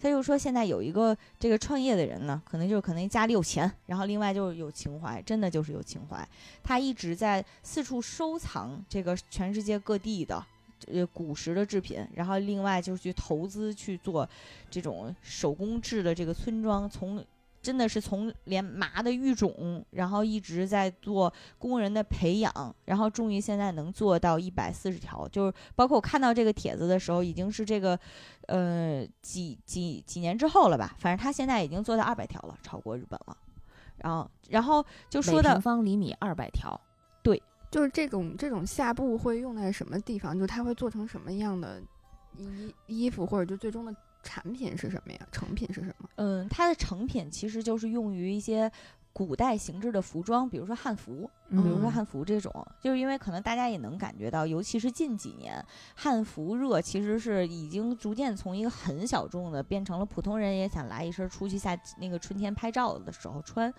[0.00, 6.28] 他就说现在有一个这个创业的人呢，可能就是可能家里有钱，然后另外就是有情怀，真的就是有情怀。
[6.62, 10.44] 他一直在四处收藏这个全世界各地的
[10.86, 14.28] 呃古时的制品，然后另外就是去投资去做
[14.70, 17.24] 这种手工制的这个村庄，从。
[17.62, 25.26] 真的是从连麻的育种，然后一直在做工人的培养，然后终于现在能做到一百四十条。
[25.28, 27.96] 就是包括我看到这个帖子的时候，已经是这个，
[28.48, 30.94] 呃，几几几年之后了吧？
[30.98, 33.36] 反正他现在已经做到二百条了，超过日本了。
[33.98, 36.78] 然后，然后就说的平方厘米二百条，
[37.22, 37.40] 对，
[37.70, 40.36] 就是这种这种下布会用在什么地方？
[40.36, 41.80] 就它会做成什么样的
[42.36, 43.94] 衣衣服，或者就最终的。
[44.22, 45.18] 产品是什么呀？
[45.30, 46.08] 成品是什么？
[46.16, 48.70] 嗯，它的成品其实就是用于一些
[49.12, 52.50] 古代形制的服装，比如说汉服，比如说汉服这种，
[52.80, 55.62] 就是因为可能大家也能感觉到，尤其是近几年
[55.94, 63.72] 汉服热，其实是已经逐渐从一个很小众的变成了普通人也想来一身出去下那个春天拍照的时候穿，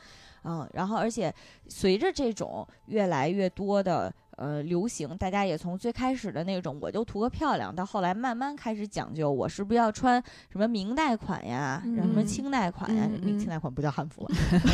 [0.43, 1.33] 嗯，然后而且
[1.67, 4.13] 随着这种越来越多的。
[4.37, 13.07] 呃，流行，大家也从最开始的那种我就图个漂亮，到后来慢慢开始讲究，我是不是要穿什么明代款呀，什么清代款呀？
[13.21, 14.27] 明清代款不叫汉服，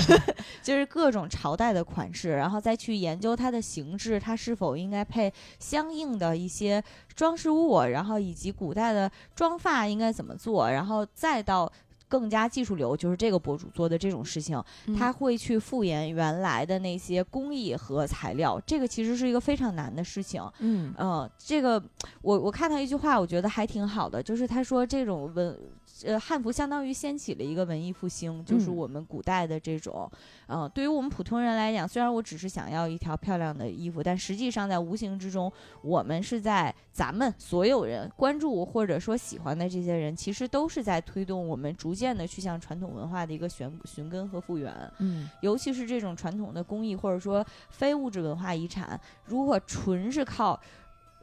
[0.63, 6.81] 就是各种朝代的款式，然后再去研究它的形制，它是否应该配相应的一些
[7.13, 11.71] 装饰物，然后以及古代的妆发应该怎么做，然后再到。
[12.09, 14.61] 更加技术流，就是这个博主做的这种事情，
[14.97, 20.43] 他会去复原原来的那些工艺和材料，这个其实是一个非常难的事情。
[20.59, 21.81] 嗯嗯，这个
[22.21, 25.57] 我我看到一句话，我觉得还挺好的，就是他说这种文。
[26.05, 30.09] 呃，汉服相当于掀起了一个文艺复兴，就是我们古代的这种，
[30.47, 35.51] 嗯，对于我们普通人来讲，虽然我只是想要一条漂亮的衣服，但实际上在无形之中，
[35.81, 44.73] 我们是在咱们所有人关注或者说喜欢的这些人，其实都是在推动我们逐渐的去向传统文化的一个寻寻根和复原。
[44.99, 50.59] 嗯，尤其是这种传统的工艺或者说非物质文化遗产，如果纯是靠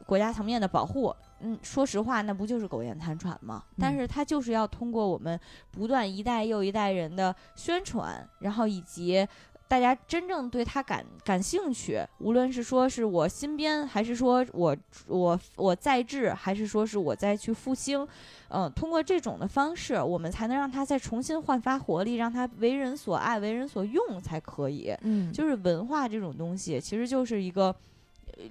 [0.05, 1.15] 国家层面的保护。
[1.41, 3.63] 嗯，说实话，那不就是苟延残喘吗？
[3.79, 5.39] 但是它就是要通过我们
[5.71, 9.27] 不断一代又一代人的宣传，然后以及
[9.67, 14.75] 大家真正对它感感兴趣，无论是说是我新编，还是说我
[15.07, 18.07] 我我再制，还是说是我再去复兴，
[18.47, 24.95] 嗯，通过这种的方式，我们才能让它再重新焕发活力，让它为人所爱、为人所用才可以。
[25.01, 27.75] 嗯，就是文化这种东西，其实就是一个。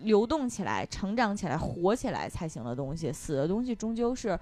[0.00, 4.38] 流动起来、成长起来、活起来才行的东西，死的东西终究是，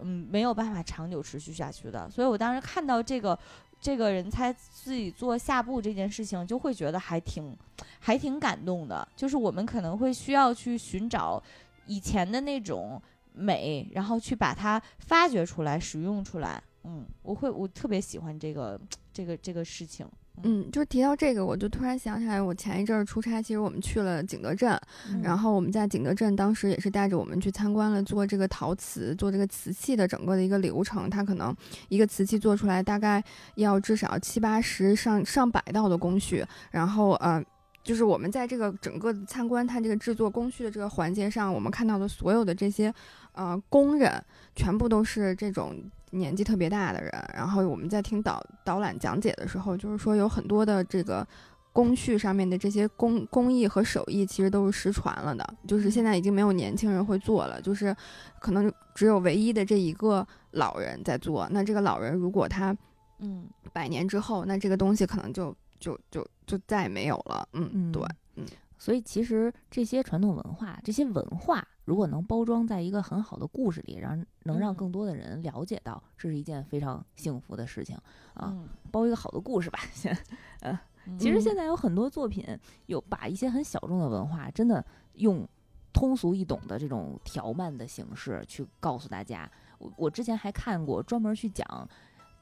[0.00, 2.08] 嗯，没有办法长久持续下去的。
[2.10, 3.38] 所以我当时看到这个
[3.80, 7.56] 这个人才自己做下部这件事情，就会觉得还挺
[8.00, 9.06] 还挺感动的。
[9.14, 11.42] 就是我们可能会需要去寻找
[11.86, 13.00] 以前的那种
[13.34, 16.62] 美，然后去把它发掘出来、使用出来。
[16.84, 18.80] 嗯，我会我特别喜欢这个
[19.12, 20.08] 这个这个事情。
[20.42, 24.78] 嗯，就是提到这个，我就突然想起来，我前一阵儿出差，其实我们去了景德镇，
[25.22, 31.08] 然后我们在景德镇当时也是带着我们去参观了做这个陶瓷、做这个瓷器的整个的一个流程。
[31.10, 31.54] 它可能
[31.88, 33.22] 一个瓷器做出来大概
[33.56, 37.44] 要至少七八十上上百道的工序，然后呃，
[37.82, 42.92] 就是我们在这个整个参观它这个制作工序的这个环节上，我们看到的所有的这些
[43.32, 44.22] 呃工人，
[44.54, 45.76] 全部都是这种。
[46.10, 51.26] 年纪特别大的人，然后我们在听导导览讲解的时候，就是说有很多的这个
[51.72, 57.94] 工序上面的这些工工艺和手艺，其实都是失传了的，就是现在已经没有年轻人会做了，就是
[58.40, 61.46] 可能只有唯一的这一个老人在做。
[61.50, 62.76] 那这个老人如果他
[63.18, 67.48] 嗯百年之后，那这个东西可能就就就就再也没有了。
[67.52, 68.02] 嗯，对，
[68.36, 68.44] 嗯。
[68.80, 71.66] 所以其实这些传统文化，这些文化。
[71.88, 77.96] 如果能包装在一个很好的故事里，让能让更多的人了解到，这是一件非常幸福的事情
[78.34, 78.54] 啊！
[78.92, 80.14] 包一个好的故事吧，先，
[80.60, 80.78] 呃，
[81.18, 82.44] 其实现在有很多作品
[82.88, 84.84] 有把一些很小众的文化，真的
[85.14, 85.48] 用
[85.90, 89.50] 通俗易懂的这种条漫的形式去告诉大家。
[89.78, 91.88] 我我之前还看过专门去讲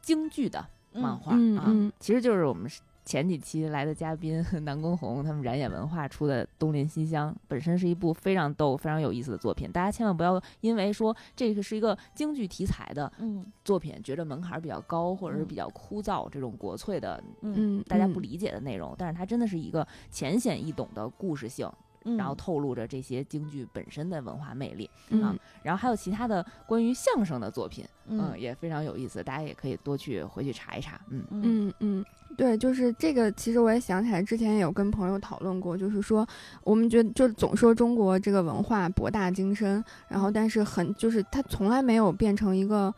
[0.02, 2.68] 京剧的漫画啊，其实就是我们。
[3.06, 9.70] 前几期来的嘉宾 南宫红，他们染眼文化出的《东邻西乡》本身是一部非常逗、非常有意思的作品。
[9.70, 13.10] 大家千万不要因为说这个是一个京剧题材的
[13.64, 18.92] 作品，觉得门槛比较高或者是比较枯燥，这种国粹的，嗯，大家不理解的内容。
[18.98, 21.70] 但是它真的是一个浅显易懂的故事性。
[22.16, 24.88] 然后透露着这些京剧本身的文化魅力
[25.20, 25.34] 啊，
[25.64, 32.04] 然后还有其他的关于相声的作品，嗯，也非常有意思，大家也可以多去回去查一查，嗯嗯嗯，
[32.36, 36.26] 对，就是这个，其实我也想起来，之前也有跟朋友讨论过，就是说
[36.64, 42.94] 我们觉得就总说中国这个文化博大精深，然后但是很就是它从来没有变成一个。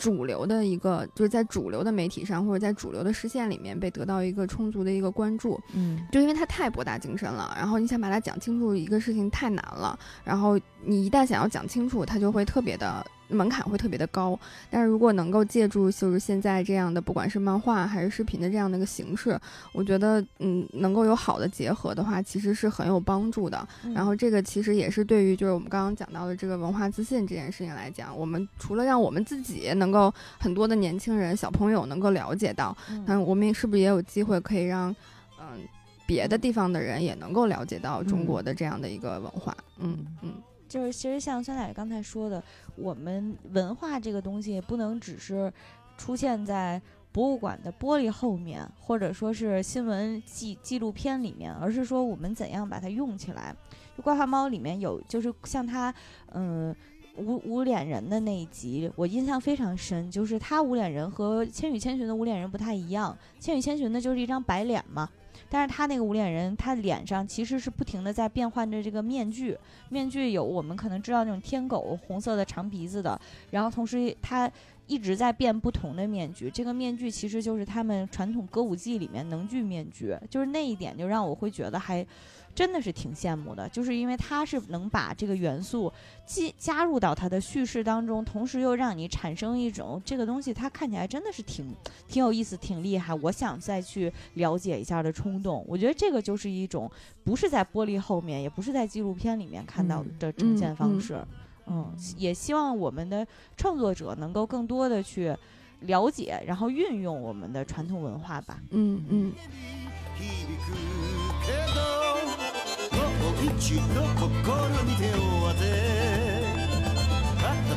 [0.00, 13.06] 主流的一个就是在主流的媒体上或者在主流的视线里面被得到一个充足的一个关注，嗯，就因为它太博大精深了，然后你想把它讲清楚一个事情太难了，然后你一旦想要讲清楚，它就会特别的。
[13.28, 14.38] 门槛会特别的高，
[14.70, 19.38] 但是如果能够借助就是现在这样的，不管是漫画还是视频的这样的一个形式，
[19.72, 23.66] 我觉得嗯，能够有好的结合的话，其实是很有帮助的。
[23.94, 34.94] 然后这个其实也是对于就是我们刚刚讲到的这个文化自信这件事情来讲，我们除了让我们自己能够很多的年轻人小朋友能够了解到，嗯，我们是不是也有机会可以让
[35.40, 35.60] 嗯
[36.06, 39.56] 别的地方的人也能够了解到中国的这样的一个文化？
[39.78, 40.32] 嗯嗯。
[40.68, 42.42] 就是其实像酸奶刚才说的，
[42.76, 45.52] 我们文化这个东西不能只是
[45.96, 46.80] 出现在
[47.12, 53.54] 博物馆的玻璃后面，或者说是新闻纪纪录片里面，而是说我们怎样把它用起来。
[53.96, 55.94] 就怪话猫里面有，就是像他，
[56.32, 56.74] 嗯，
[57.16, 60.10] 无无脸人的那一集，我印象非常深。
[60.10, 65.08] 就是他无脸人和千与千寻的无脸人不太一样，千与千寻的就是一张白脸嘛。
[65.48, 69.56] 但是他那个无脸人，他脸上其实是不停的在变换着这个面具，
[69.88, 73.20] 面具有我们可能知道那种天狗红色的长鼻子的，
[73.50, 74.50] 然后同时他
[74.86, 82.06] 一直在变不同的面具，这个面具其实就是他们传统歌舞伎里面能剧面具，就是那一点就让我会觉得还。
[82.56, 85.92] 真的是挺羡慕的，就是因为他是能把这个元素
[86.24, 91.66] 既加入到他的叙事当中，同时又让你产生一种这个东西，它看起来真的是挺
[92.08, 95.62] 挺有意思、挺厉害，我想再去了解一下的冲动。
[95.68, 96.90] 我觉得这个就是一种
[97.22, 101.22] 不是在玻璃后面，也不是在纪录片里面看到的呈现方式。
[101.66, 103.26] 嗯，也希望我们的
[103.56, 105.36] 创作者能够更多的去
[105.80, 108.58] 了解，然后运用我们的传统文化吧。
[108.70, 109.32] 嗯嗯。
[113.42, 115.16] 一度心に手を
[115.48, 115.64] 当て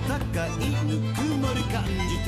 [0.07, 1.91] 暖かいぬくもり感じ
[2.25, 2.27] て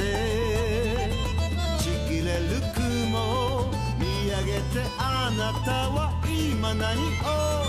[1.80, 7.62] ちぎれる雲を見上げてあなたは今何を